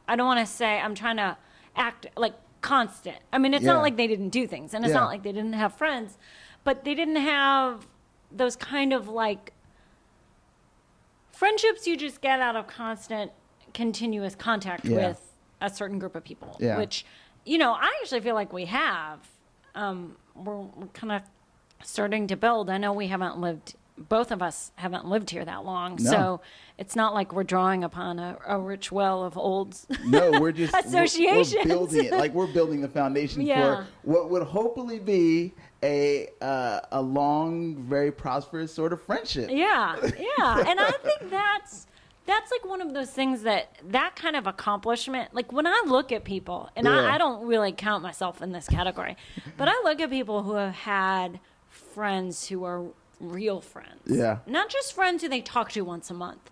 [0.06, 1.36] I don't want to say I'm trying to
[1.74, 3.16] act like constant.
[3.32, 3.72] I mean, it's Yeah.
[3.74, 5.00] not like they didn't do things, and it's Yeah.
[5.00, 6.18] not like they didn't have friends,
[6.64, 7.86] but they didn't have
[8.30, 9.52] those kind of like
[11.42, 13.32] friendships you just get out of constant,
[13.74, 15.08] continuous contact Yeah.
[15.08, 16.56] with a certain group of people.
[16.60, 16.76] Yeah.
[16.78, 17.04] Which,
[17.44, 19.18] you know, I actually feel like we have.
[19.74, 21.22] Um, we're we're kind of
[21.82, 22.70] starting to build.
[22.70, 23.74] I know we haven't lived.
[24.08, 26.10] Both of us haven't lived here that long, No.
[26.10, 26.40] so
[26.78, 29.76] it's not like we're drawing upon a, a rich well of old.
[30.06, 31.66] no, we're just we're- We're, Associations.
[31.66, 32.12] building it.
[32.12, 33.84] Like we're building the foundation Yeah.
[33.84, 39.50] for what would hopefully be a uh, a long, very prosperous sort of friendship.
[39.50, 41.86] Yeah, yeah, and I think that's
[42.24, 45.34] that's like one of those things that that kind of accomplishment.
[45.34, 47.00] Like when I look at people, and Yeah.
[47.00, 49.16] I, I don't really count myself in this category,
[49.56, 52.84] but I look at people who have had friends who are
[53.20, 54.00] real friends.
[54.06, 54.38] Yeah.
[54.46, 56.50] not just friends who they talk to once a month.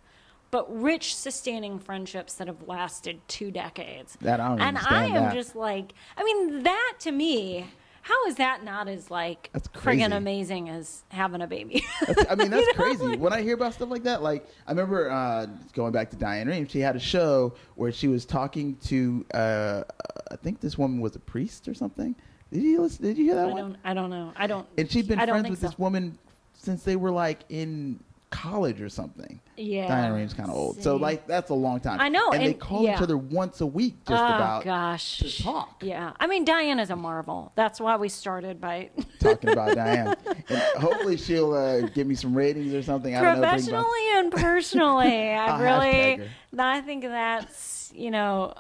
[0.53, 4.19] But rich, sustaining friendships that have lasted two decades.
[4.21, 5.35] That I don't and I am that.
[5.35, 7.69] just like, I mean, that to me,
[8.03, 10.03] how is that not as like That's crazy.
[10.03, 11.85] friggin' amazing as having a baby?
[12.29, 13.17] I mean, that's You know, crazy.
[13.17, 16.49] when I hear about stuff like that, like I remember uh, going back to Diane
[16.49, 19.85] Rehm, she had a show where she was talking to, uh,
[20.33, 22.17] I think this woman was a priest or something.
[22.53, 23.05] Did you listen?
[23.05, 23.57] Did you hear that I one?
[23.63, 23.77] don't.
[23.85, 24.33] I don't know.
[24.35, 24.67] I don't.
[24.77, 25.69] And she'd been friends with so.
[25.69, 26.19] this woman
[26.61, 27.99] since they were like in
[28.31, 29.41] college or something.
[29.57, 29.89] Yeah.
[29.89, 32.01] Diane Rehm's kind of old, so like that's a long time.
[32.01, 35.19] I know, and, they and- call each other once a week just oh about gosh.
[35.19, 35.83] to talk.
[35.83, 36.13] Yeah.
[36.19, 37.53] I mean, Diane is a marvel.
[37.57, 40.17] That's why we started by talking about Diane.
[40.49, 43.15] And hopefully she'll uh, give me some ratings or something.
[43.15, 43.49] I don't know.
[43.49, 45.31] professionally and personally.
[45.33, 46.29] I really.
[46.59, 48.55] I think that's you know,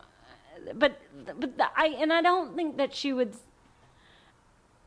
[0.74, 1.00] but
[1.38, 3.34] but the, I and I don't think that she would.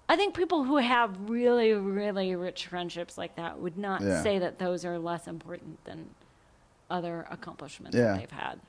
[0.10, 4.22] I think people who have really, really rich friendships like that would not Yeah.
[4.22, 6.10] say that those are less important than
[6.90, 8.14] other accomplishments Yeah.
[8.14, 8.60] that they've had.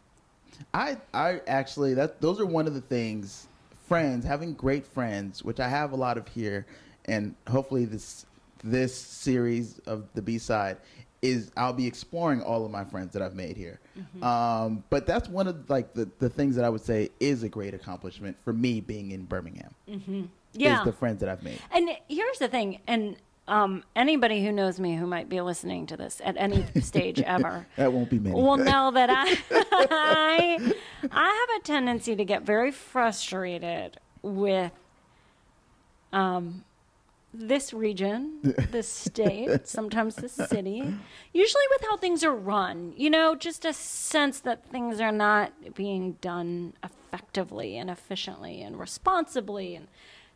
[0.72, 3.48] I I actually that those are one of the things
[3.88, 6.64] friends having great friends which I have a lot of here
[7.06, 8.24] and hopefully this
[8.62, 10.76] this series of the B side
[11.22, 13.80] is I'll be exploring all of my friends that I've made here.
[14.22, 17.48] Um, but that's one of like the, the things that I would say is a
[17.48, 19.74] great accomplishment for me being in Birmingham.
[20.54, 20.78] Yeah.
[20.80, 21.58] Is the friends that I've made.
[21.72, 25.96] And here's the thing, and um, anybody who knows me who might be listening to
[25.96, 28.34] this at any stage ever That won't be many.
[28.34, 30.72] will know that I, I
[31.10, 34.72] I have a tendency to get very frustrated with
[36.12, 36.64] um,
[37.32, 40.94] this region, this state, sometimes this city,
[41.32, 42.94] usually with how things are run.
[42.96, 48.78] You know, just a sense that things are not being done effectively and efficiently and
[48.78, 49.88] responsibly and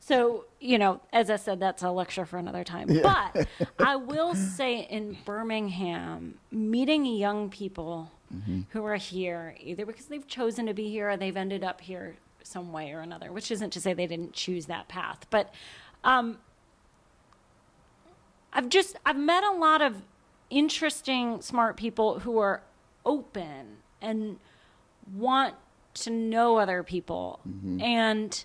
[0.09, 2.89] so, you know, as I said, that's a lecture for another time.
[3.03, 3.47] But
[3.79, 8.11] I will say in Birmingham, meeting young people
[8.71, 12.17] who are here, either because they've chosen to be here or they've ended up here
[12.43, 15.27] some way or another, which isn't to say they didn't choose that path.
[15.29, 15.53] But
[16.05, 16.39] um,
[18.51, 20.03] I've just, I've met a lot of
[20.49, 22.63] interesting, smart people who are
[23.05, 24.39] open and
[25.15, 25.55] want
[25.95, 27.41] to know other people.
[27.83, 28.45] And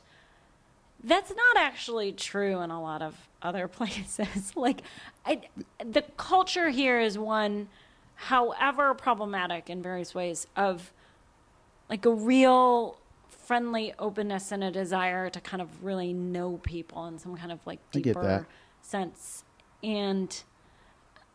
[1.03, 4.55] that's not actually true in a lot of other places.
[4.55, 4.81] like,
[5.25, 5.41] I,
[5.83, 7.67] the culture here is one,
[8.15, 10.93] however problematic in various ways, of
[11.89, 17.19] like a real friendly openness and a desire to kind of really know people in
[17.19, 18.21] some kind of like I get that.
[18.21, 18.47] deeper
[18.81, 19.43] sense.
[19.83, 20.43] And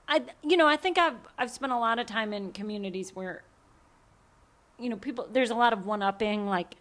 [0.08, 3.42] I, you know, I think I've I've spent a lot of time in communities where,
[4.78, 6.76] you know, people there's a lot of one upping like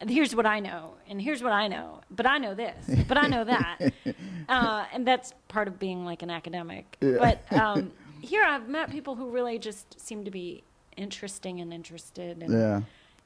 [0.00, 3.26] here's what I know, and here's what I know, but I know this, but I
[3.28, 3.92] know that,
[4.48, 6.96] uh, and that's part of being like an academic.
[7.00, 10.62] But um, here, I've met people who really just seem to be
[10.96, 12.80] interesting and interested in yeah.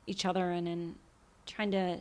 [0.07, 0.95] each other and in
[1.47, 2.01] trying to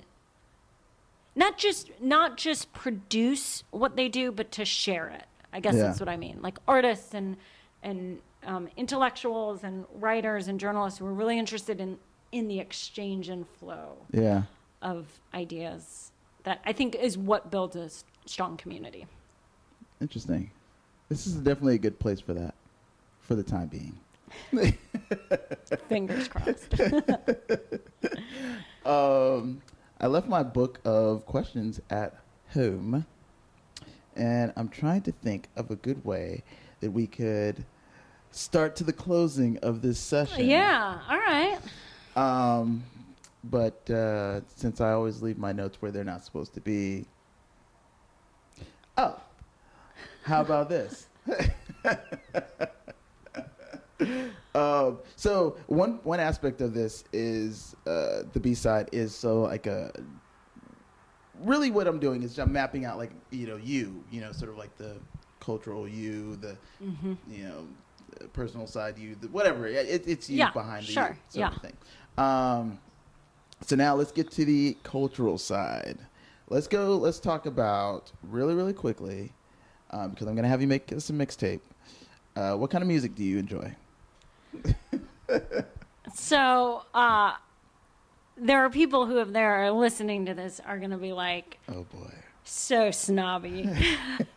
[1.36, 5.26] not just not just produce what they do, but to share it.
[5.54, 5.84] I guess Yeah.
[5.84, 6.40] that's what I mean.
[6.42, 7.38] Like artists and
[7.84, 12.00] and um, intellectuals and writers and journalists who are really interested in
[12.32, 14.44] in the exchange and flow Yeah.
[14.88, 16.12] Of ideas
[16.44, 19.06] that I think is what builds a s- strong community.
[20.02, 20.52] Interesting.
[21.10, 22.54] This is definitely a good place for that,
[23.22, 23.98] for the time being.
[25.88, 26.74] Fingers crossed.
[28.86, 29.62] Um,
[30.00, 32.16] I left my book of questions at
[32.54, 33.06] home,
[34.16, 36.44] and I'm trying to think of a good way
[36.80, 37.66] that we could
[38.32, 40.46] start to the closing of this session.
[40.48, 41.00] yeah.
[41.10, 41.58] All right.
[42.16, 42.84] Um,
[43.50, 47.06] but uh, since I always leave my notes where they're not supposed to be,
[48.98, 49.20] oh,
[50.24, 51.08] how about this?
[54.56, 59.68] um, so one one aspect of this is uh, the B side is so like
[59.68, 59.92] a
[61.42, 64.52] really what I'm doing is I'm mapping out like you know you you know sort
[64.52, 64.98] of like the
[65.40, 67.14] cultural you the Mm-hmm.
[67.30, 67.68] you know
[68.20, 71.52] the personal side you the, whatever it, it's you Yeah, behind the sure, you sort
[71.52, 71.56] yeah.
[71.56, 71.78] of thing.
[72.18, 72.80] Um,
[73.62, 75.98] so now let's get to the cultural side.
[76.50, 76.96] Let's go.
[76.98, 79.34] Let's talk about really, really quickly,
[79.92, 81.60] um, because I'm gonna have you make us a mixtape.
[82.36, 83.76] Uh, what kind of music do you enjoy?
[86.14, 87.34] So uh,
[88.38, 91.84] there are people who, if they're listening to this, are going to be like, Oh
[91.84, 92.12] boy.
[92.44, 93.70] so snobby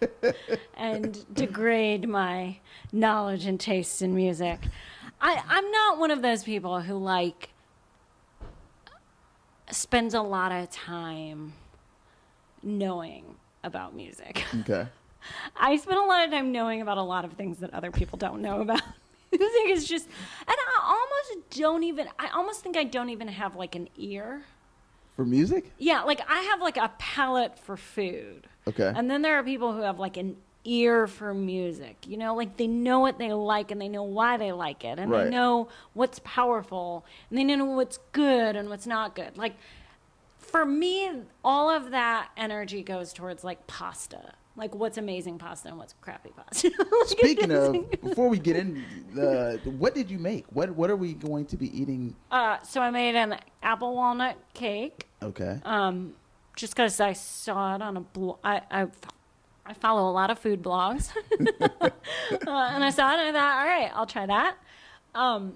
[0.76, 2.58] and degrade my
[2.92, 4.60] knowledge and taste in music.
[5.20, 7.50] I, I'm not one of those people who like
[9.74, 11.52] spends a lot of time
[12.62, 14.44] knowing about music.
[14.60, 14.86] Okay.
[15.54, 18.16] I spend a lot of time knowing about a lot of things that other people
[18.16, 18.80] don't know about.
[19.32, 22.08] music is just, and I almost don't even.
[22.18, 24.42] I almost think I don't even have like an ear.
[25.14, 25.72] For music?
[25.76, 28.46] Yeah, like I have like a palate for food.
[28.66, 28.90] Okay.
[28.96, 31.96] And then there are people who have like an ear for music.
[32.06, 34.98] You know, like they know what they like and they know why they like it
[34.98, 35.24] and Right.
[35.24, 39.36] they know what's powerful and they know what's good and what's not good.
[39.38, 39.56] Like
[40.38, 41.10] for me,
[41.44, 44.32] all of that energy goes towards like pasta.
[44.56, 46.70] Like what's amazing pasta and what's crappy pasta.
[46.78, 50.44] Like, Speaking of, before we get in, the what did you make?
[50.50, 52.14] What What are we going to be eating?
[52.30, 55.06] uh, so I made an apple walnut cake.
[55.22, 55.60] Okay.
[55.64, 56.14] um,
[56.56, 58.38] just because I saw it on a blog.
[58.44, 58.86] I, I,
[59.70, 61.12] I follow a lot of food blogs,
[61.80, 61.90] uh,
[62.46, 64.56] and I saw it and I thought, all right, I'll try that.
[65.14, 65.54] Um,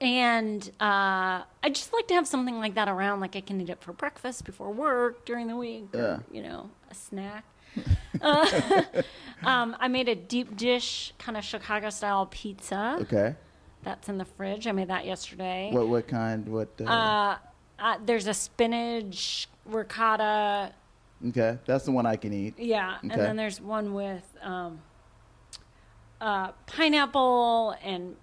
[0.00, 3.70] and uh, I just like to have something like that around, like I can eat
[3.70, 6.18] it for breakfast before work during the week, or, Yeah.
[6.30, 7.44] you know, a snack.
[8.22, 8.82] uh,
[9.44, 12.98] um, I made a deep dish kind of Chicago style pizza.
[13.02, 13.34] Okay.
[13.82, 14.66] That's in the fridge.
[14.68, 15.70] I made that yesterday.
[15.72, 16.46] What What kind?
[16.48, 16.68] What?
[16.80, 17.36] Uh, Uh,
[17.78, 20.72] uh, there's a spinach ricotta.
[21.28, 22.58] Okay, that's the one I can eat.
[22.58, 24.80] Yeah, and then there's one with um,
[26.20, 28.16] uh, pineapple and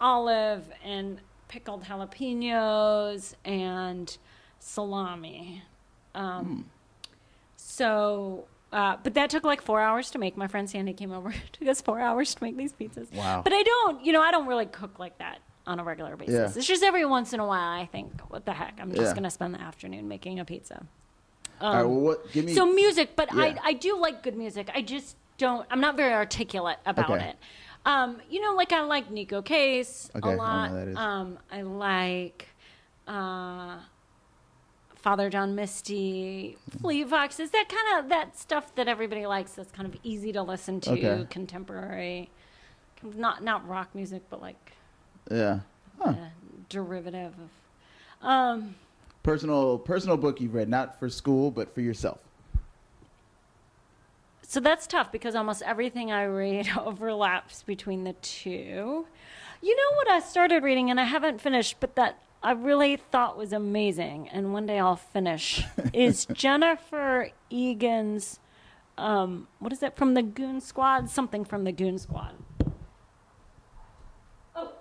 [0.00, 4.16] olive and pickled jalapenos and
[4.58, 5.62] salami.
[6.14, 6.70] Um,
[7.56, 10.36] So Uh, but that took like four hours to make.
[10.36, 11.30] My friend Sandy came over.
[11.30, 13.12] It took us four hours to make these pizzas.
[13.14, 13.40] Wow.
[13.42, 16.34] But I don't, you know, I don't really cook like that on a regular basis.
[16.34, 16.52] Yeah.
[16.58, 18.78] It's just every once in a while I think, what the heck?
[18.80, 19.12] I'm just Yeah.
[19.12, 20.84] going to spend the afternoon making a pizza.
[21.60, 22.32] Right, well, what?
[22.32, 22.54] Give me.
[22.54, 23.42] So music, but Yeah.
[23.42, 24.70] I, I do like good music.
[24.74, 25.66] I just don't.
[25.70, 27.28] I'm not very articulate about Okay.
[27.30, 27.36] it.
[27.84, 30.70] Um, you know, like I like Neko Case Okay, I a lot.
[30.72, 30.96] is.
[30.96, 32.48] Um, I like
[33.06, 33.76] uh,
[34.96, 37.50] Father John Misty, Fleet Foxes.
[37.50, 39.52] That kind of that stuff that everybody likes.
[39.52, 41.26] That's kind of easy to listen to, Okay.
[41.30, 42.28] contemporary,
[43.02, 44.72] not not rock music, but like
[45.30, 45.60] yeah.
[46.00, 46.14] Huh.
[46.68, 48.26] derivative of.
[48.26, 48.74] Um,
[49.26, 52.20] Personal personal book you've read, not for school, but for yourself.
[54.42, 59.04] So that's tough because almost everything I read overlaps between the two.
[59.60, 63.36] You know what I started reading and I haven't finished, but that I really thought
[63.36, 68.38] was amazing, and one day I'll finish, is Jennifer Egan's,
[68.96, 71.10] um, what is it, from the Goon Squad?
[71.10, 72.34] Something from the Goon Squad.
[74.54, 74.74] Oh.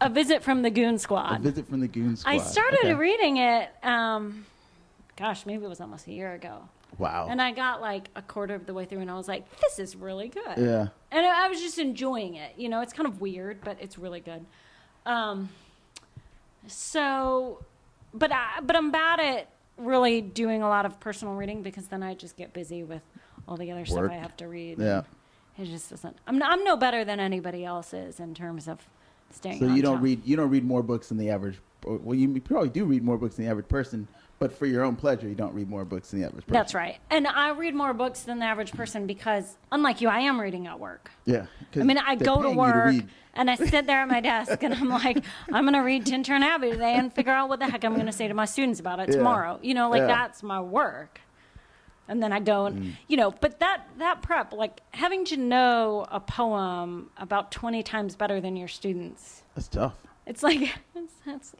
[0.00, 1.36] A visit from the Goon Squad.
[1.40, 2.30] A visit from the Goon Squad.
[2.32, 2.94] I started Okay.
[2.94, 4.46] reading it, um,
[5.16, 6.68] gosh, maybe it was almost a year ago.
[6.98, 7.26] Wow.
[7.30, 9.78] And I got like a quarter of the way through, and I was like, "This
[9.78, 10.88] is really good." yeah.
[11.10, 12.52] And I I was just enjoying it.
[12.56, 14.44] You know, it's kind of weird, but it's really good.
[15.06, 15.48] Um,
[16.66, 17.64] so,
[18.14, 22.02] but I, but I'm bad at really doing a lot of personal reading because then
[22.02, 23.02] I just get busy with
[23.48, 23.88] all the other Work.
[23.88, 24.78] stuff I have to read.
[24.78, 25.02] Yeah.
[25.58, 26.16] It just doesn't.
[26.26, 28.86] I'm I'm no better than anybody else is in terms of
[29.34, 29.58] staying.
[29.58, 30.04] So you don't top.
[30.04, 31.58] read you don't read more books than the average.
[31.84, 34.06] Well, you probably do read more books than the average person,
[34.38, 36.52] but for your own pleasure, you don't read more books than the average person.
[36.52, 36.98] That's right.
[37.10, 40.68] And I read more books than the average person because, unlike you, I am reading
[40.68, 41.10] at work.
[41.24, 41.46] Yeah.
[41.74, 43.08] I mean, I go to work read.
[43.34, 46.42] and I sit there at my desk and I'm like, I'm going to read Tintern
[46.42, 48.78] Abbey today and figure out what the heck I'm going to say to my students
[48.78, 49.16] about it Yeah.
[49.16, 49.58] tomorrow.
[49.60, 50.06] You know, like Yeah.
[50.06, 51.20] that's my work.
[52.08, 52.92] And then I don't, Mm.
[53.08, 58.16] you know, but that that prep, like having to know a poem about 20 times
[58.16, 59.94] better than your students, That's tough.
[60.26, 60.60] it's like
[60.94, 61.54] it's, it's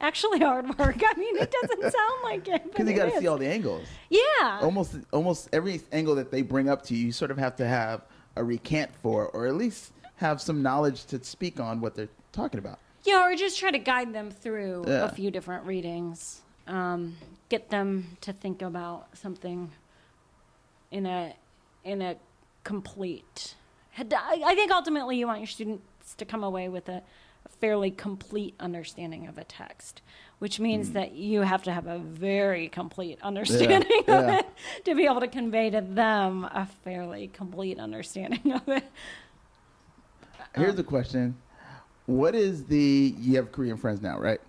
[0.00, 1.00] actually hard work.
[1.04, 3.46] I mean, it doesn't sound like it, Because but you got to see all the
[3.46, 3.86] angles.
[4.10, 4.58] Yeah.
[4.60, 7.66] Almost, almost every angle that they bring up to you, you sort of have to
[7.66, 8.02] have
[8.36, 12.58] a recant for, or at least have some knowledge to speak on what they're talking
[12.58, 12.78] about.
[13.04, 15.04] Yeah, or just try to guide them through Yeah.
[15.04, 16.42] a few different readings.
[16.66, 17.16] Um,
[17.48, 19.70] get them to think about something
[20.94, 21.34] in a
[21.82, 22.16] in a
[22.62, 23.56] complete.
[23.98, 27.02] I think ultimately you want your students to come away with a,
[27.44, 30.02] a fairly complete understanding of a text,
[30.38, 34.38] which means that you have to have a very complete understanding of yeah.
[34.38, 34.46] it
[34.84, 38.84] to be able to convey to them a fairly complete understanding of it.
[40.54, 41.36] Here's Um, the question:
[42.06, 43.14] What is the?
[43.18, 44.40] You have Korean friends now, right?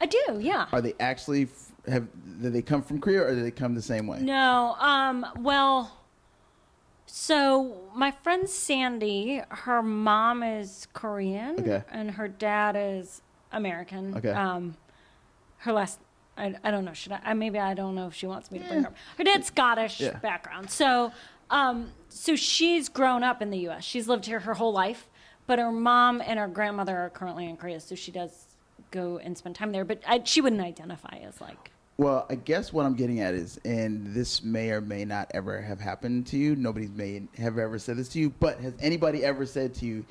[0.00, 0.66] I do, yeah.
[0.72, 2.08] Are they actually f- have?
[2.42, 4.20] Do they come from Korea, or do they come the same way?
[4.20, 4.76] No.
[4.78, 5.26] Um.
[5.38, 6.00] Well.
[7.06, 11.82] So my friend Sandy, her mom is Korean, Okay.
[11.90, 13.22] and her dad is
[13.52, 14.16] American.
[14.16, 14.30] Okay.
[14.30, 14.76] Um,
[15.58, 16.00] her last,
[16.36, 16.92] I, I don't know.
[16.94, 17.34] Should I, I?
[17.34, 18.92] Maybe I don't know if she wants me to bring her.
[19.18, 20.18] Her dad's Scottish Yeah.
[20.18, 20.70] background.
[20.70, 21.12] So,
[21.50, 23.84] um, so she's grown up in the U.S.
[23.84, 25.08] She's lived here her whole life,
[25.46, 28.53] but her mom and her grandmother are currently in Korea, so she does
[28.90, 29.84] go and spend time there.
[29.84, 31.70] But I, she wouldn't identify as like.
[31.96, 35.60] Well, I guess what I'm getting at is, and this may or may not ever
[35.60, 36.56] have happened to you.
[36.56, 40.04] Nobody may have ever said this to you, but has anybody ever said to you,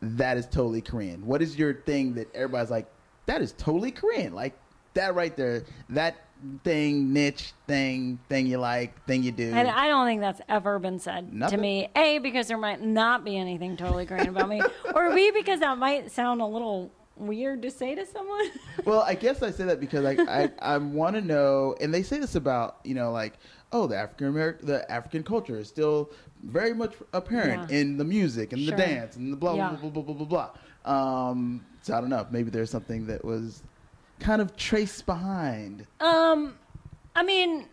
[0.00, 1.26] that is totally Korean?
[1.26, 2.86] What is your thing that everybody's like,
[3.26, 4.32] that is totally Korean?
[4.32, 4.54] Like
[4.94, 6.16] that right there, that
[6.64, 9.52] thing, niche thing, thing you like, thing you do.
[9.52, 11.58] And I don't think that's ever been said Nothing?
[11.58, 11.88] to me.
[11.96, 14.62] A, because there might not be anything totally Korean about me,
[14.94, 16.90] or B, because that might sound a little
[17.20, 18.50] weird to say to someone.
[18.84, 22.02] Well, I guess I say that because like I I want to know, and they
[22.02, 23.34] say this about you know like
[23.72, 26.10] oh the African American the African culture is still
[26.42, 27.78] very much apparent Yeah.
[27.78, 28.70] in the music and Sure.
[28.70, 29.70] the dance and the blah Yeah.
[29.70, 30.50] blah blah blah blah blah
[30.84, 31.30] blah.
[31.30, 32.26] Um, so I don't know.
[32.30, 33.62] Maybe there's something that was
[34.18, 35.86] kind of traced behind.
[36.00, 36.56] Um,
[37.14, 37.66] I mean,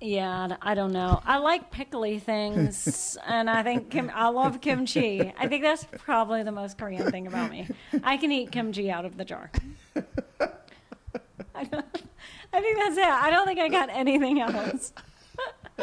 [0.00, 1.20] yeah, I don't know.
[1.24, 5.32] I like pickly things, and I think kim- I love kimchi.
[5.38, 7.68] I think that's probably the most Korean thing about me.
[8.04, 9.50] I can eat kimchi out of the jar.
[11.54, 11.86] I, don't,
[12.52, 13.04] I think that's it.
[13.06, 14.92] I don't think I got anything else.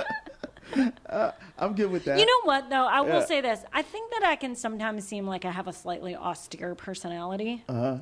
[1.60, 2.20] I'm good with that.
[2.20, 2.86] You know what, though?
[2.86, 3.26] I will Yeah.
[3.26, 3.62] say this.
[3.74, 7.64] I think that I can sometimes seem like I have a slightly austere personality.
[7.70, 7.98] uh-huh.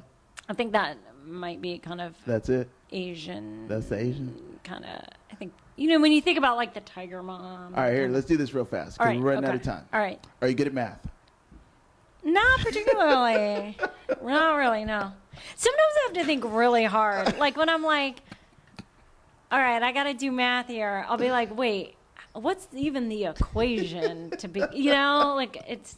[0.49, 2.67] I think that might be kind of That's it.
[2.91, 3.67] Asian.
[3.67, 4.35] That's the Asian.
[4.63, 5.03] kind of.
[5.31, 7.73] I think you know when you think about like the tiger mom.
[7.75, 9.63] All right, here, let's do this real fast All because right, we're running out of
[9.63, 9.85] time.
[9.93, 11.07] All right, Are you good at math?
[12.23, 13.75] not particularly.
[14.23, 14.85] not really.
[14.85, 15.11] No.
[15.55, 17.37] Sometimes I have to think really hard.
[17.39, 18.17] Like when I'm like,
[19.51, 21.03] all right, I got to do math here.
[21.09, 21.95] I'll be like, wait,
[22.33, 25.95] what's even the equation to be, you know, like it's,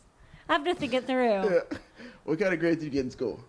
[0.47, 1.61] I have to think it through.
[2.25, 3.43] What kind of grades did you get in school?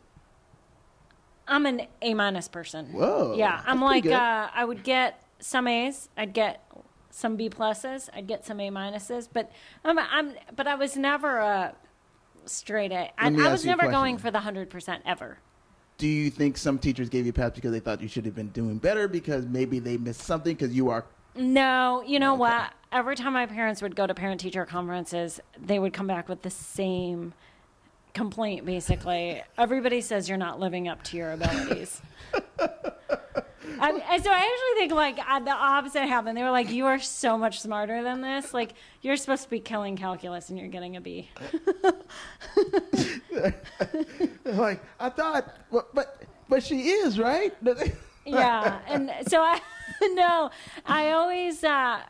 [1.47, 2.87] I'm an A minus person.
[2.93, 6.67] Whoa, Yeah, I'm like, uh, I would get some A's, I'd get
[7.11, 9.51] some B pluses, I'd get some A minuses, but
[9.85, 11.75] I'm, I'm, but I was never a
[12.47, 13.11] straight A.
[13.19, 15.39] I, I was never going for the hundred percent ever.
[15.99, 18.35] Do you think some teachers gave you a pass because they thought you should have
[18.35, 21.05] been doing better because maybe they missed something because you are
[21.37, 22.73] No, you know what?
[22.91, 26.43] Every time my parents would go to parent teacher conferences, they would come back with
[26.43, 27.35] the same
[28.15, 29.43] complaint basically.
[29.59, 32.01] Everybody says you're not living up to your abilities.
[33.81, 36.39] I, and so I actually think like uh, the opposite happened.
[36.39, 38.55] They were like, "You are so much smarter than this.
[38.55, 41.29] Like you're supposed to be killing calculus, and you're getting a B."
[44.45, 47.53] like I thought, but but, but she is right.
[48.25, 49.61] yeah, and so I
[50.13, 50.51] no,
[50.87, 52.01] I always uh,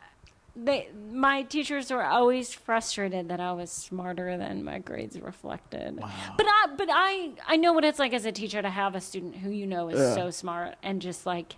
[0.55, 5.97] they my teachers were always frustrated that I was smarter than my grades reflected.
[5.97, 9.01] But I but I I know what it's like as a teacher to have a
[9.01, 10.15] student who you know is Yeah.
[10.15, 11.55] so smart and just like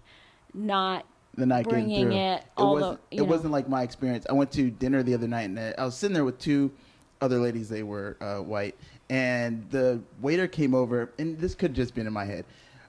[0.54, 2.18] not the night Bringing through.
[2.18, 3.24] it all the- wasn't, it know.
[3.26, 4.26] wasn't like my experience.
[4.28, 6.72] I went to dinner the other night and I was sitting there with two
[7.22, 7.70] other ladies.
[7.70, 8.76] They were uh, white,
[9.10, 12.46] and the waiter came over, and this could just been in my head,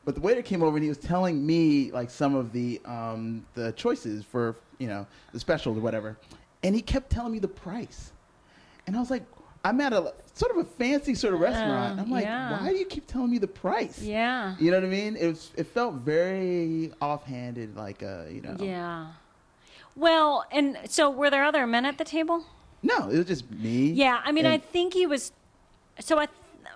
[0.09, 3.45] but the waiter came over and he was telling me like some of the um,
[3.53, 6.17] the choices for you know the specials or whatever,
[6.63, 8.13] and he kept telling me the price,
[8.87, 9.23] and I was like.
[9.65, 11.99] I'm at a sort of a fancy sort of restaurant.
[11.99, 12.63] Uh, I'm like, yeah.
[12.63, 14.01] why do you keep telling me the price?
[14.01, 14.55] yeah.
[14.61, 15.17] You know what I mean?
[15.17, 15.51] It was.
[15.57, 18.57] It felt very offhanded, like uh, you know.
[18.61, 19.09] Yeah.
[19.97, 22.45] Well, and so were there other men at the table?
[22.85, 23.91] No, it was just me.
[23.91, 25.33] Yeah, I mean, I think he was.
[25.99, 26.29] So I,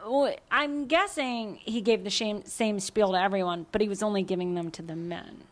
[0.07, 4.22] well, I'm guessing he gave the same same spiel to everyone, but he was only
[4.22, 5.44] giving them to the men.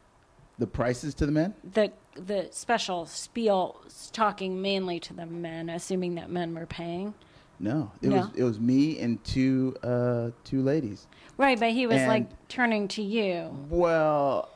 [0.58, 1.54] the prices to the men.
[1.72, 3.80] The the special spiel
[4.12, 7.14] talking mainly to the men, assuming that men were paying.
[7.58, 8.16] No, it No?
[8.16, 11.06] was it was me and two uh two ladies.
[11.36, 13.56] Right, but he was like turning to you.
[13.70, 14.50] Well,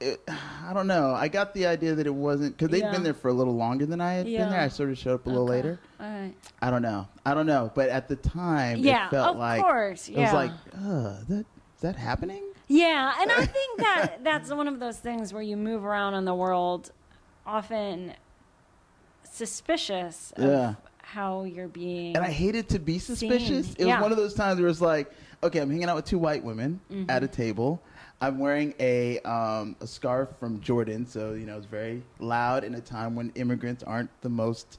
[0.00, 1.12] it, I don't know.
[1.14, 2.90] I got the idea that it wasn't because they'd Yeah.
[2.92, 4.60] been there for a little longer than I had been there.
[4.60, 5.52] I sort of showed up a little Okay.
[5.52, 5.78] later.
[6.00, 6.34] All right.
[6.62, 7.06] I don't know.
[7.26, 7.70] I don't know.
[7.74, 10.08] But at the time, Yeah, it felt of like course.
[10.08, 11.44] it was like, uh, that
[11.74, 12.42] is that happening?
[12.68, 16.24] Yeah, and I think that that's one of those things where you move around in
[16.24, 16.92] the world,
[17.46, 18.14] often
[19.24, 20.74] suspicious of Yeah.
[21.02, 22.16] how you're being.
[22.16, 23.66] And I hated to be suspicious.
[23.68, 23.76] Seen.
[23.78, 25.10] It was one of those times where it's like,
[25.42, 27.10] okay, I'm hanging out with two white women Mm-hmm.
[27.10, 27.82] at a table.
[28.20, 32.74] I'm wearing a um, a scarf from Jordan, so you know it's very loud in
[32.74, 34.78] a time when immigrants aren't the most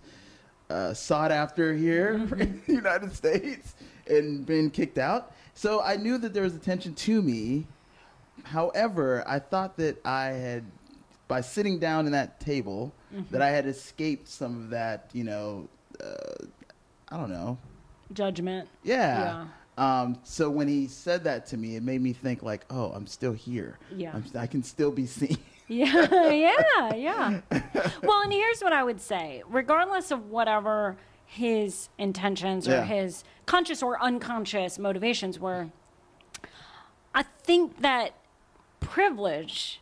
[0.70, 2.42] uh, sought after here Mm-hmm.
[2.42, 3.76] in the United States
[4.08, 5.34] and been kicked out.
[5.54, 7.66] So I knew that there was attention to me.
[8.44, 10.64] However, I thought that I had,
[11.28, 13.24] by sitting down in that table, Mm-hmm.
[13.34, 15.68] that I had escaped some of that, you know,
[16.02, 16.46] uh,
[17.10, 17.58] I don't know,
[18.14, 18.70] judgment.
[18.84, 19.48] yeah.
[19.78, 23.08] Um, so when he said that to me, it made me think like, oh, I'm
[23.08, 23.80] still here.
[23.96, 24.12] Yeah.
[24.14, 25.38] I'm, I can still be seen.
[25.68, 27.42] Yeah, yeah, yeah.
[28.04, 32.84] Well, and here's what I would say regardless of whatever his intentions or Yeah.
[32.84, 35.70] his conscious or unconscious motivations were,
[37.16, 38.12] I think that
[38.82, 39.81] privilege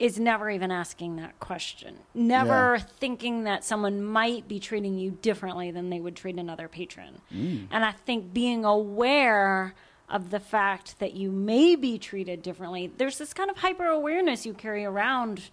[0.00, 1.98] is never even asking that question.
[2.14, 2.82] Never Yeah.
[2.98, 7.20] thinking that someone might be treating you differently than they would treat another patron.
[7.30, 7.68] Mm.
[7.70, 9.74] And I think being aware
[10.08, 14.46] of the fact that you may be treated differently, there's this kind of hyper awareness
[14.46, 15.50] you carry around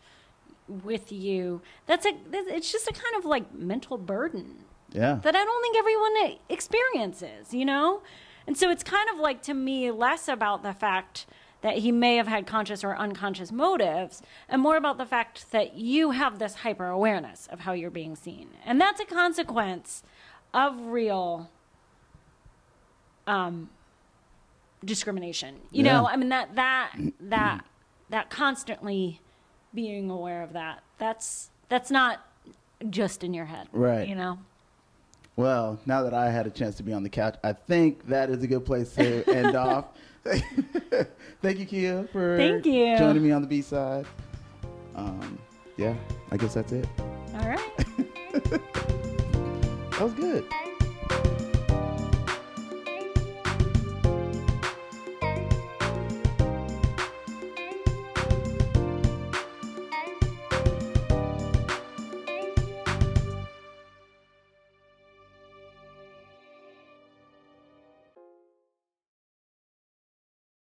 [0.84, 1.62] with you.
[1.86, 5.16] That's a it's just a kind of like mental burden Yeah.
[5.24, 8.02] that I don't think everyone experiences, you know?
[8.48, 11.26] And so it's kind of like to me less about the fact
[11.62, 15.76] that he may have had conscious or unconscious motives and more about the fact that
[15.76, 18.50] you have this hyper awareness of how you're being seen.
[18.66, 20.04] And that's a consequence
[20.54, 21.50] of real
[23.26, 23.70] um
[24.86, 25.56] discrimination.
[25.72, 25.94] You Yeah.
[26.02, 26.92] know, I mean that that
[27.22, 27.66] that
[28.10, 29.22] that constantly
[29.74, 30.84] being aware of that.
[30.98, 32.20] That's that's not
[32.90, 33.68] just in your head.
[33.72, 34.08] Right.
[34.08, 34.40] You know?
[35.36, 38.30] Well, now that I had a chance to be on the couch, I think that
[38.30, 39.86] is a good place to end off.
[41.42, 42.98] Thank you, Keya, for Thank you.
[42.98, 44.06] joining me on the B side.
[44.96, 45.40] Um,
[45.78, 45.96] yeah,
[46.32, 46.88] I guess that's it.
[47.36, 48.62] All right.
[49.98, 50.46] That was good.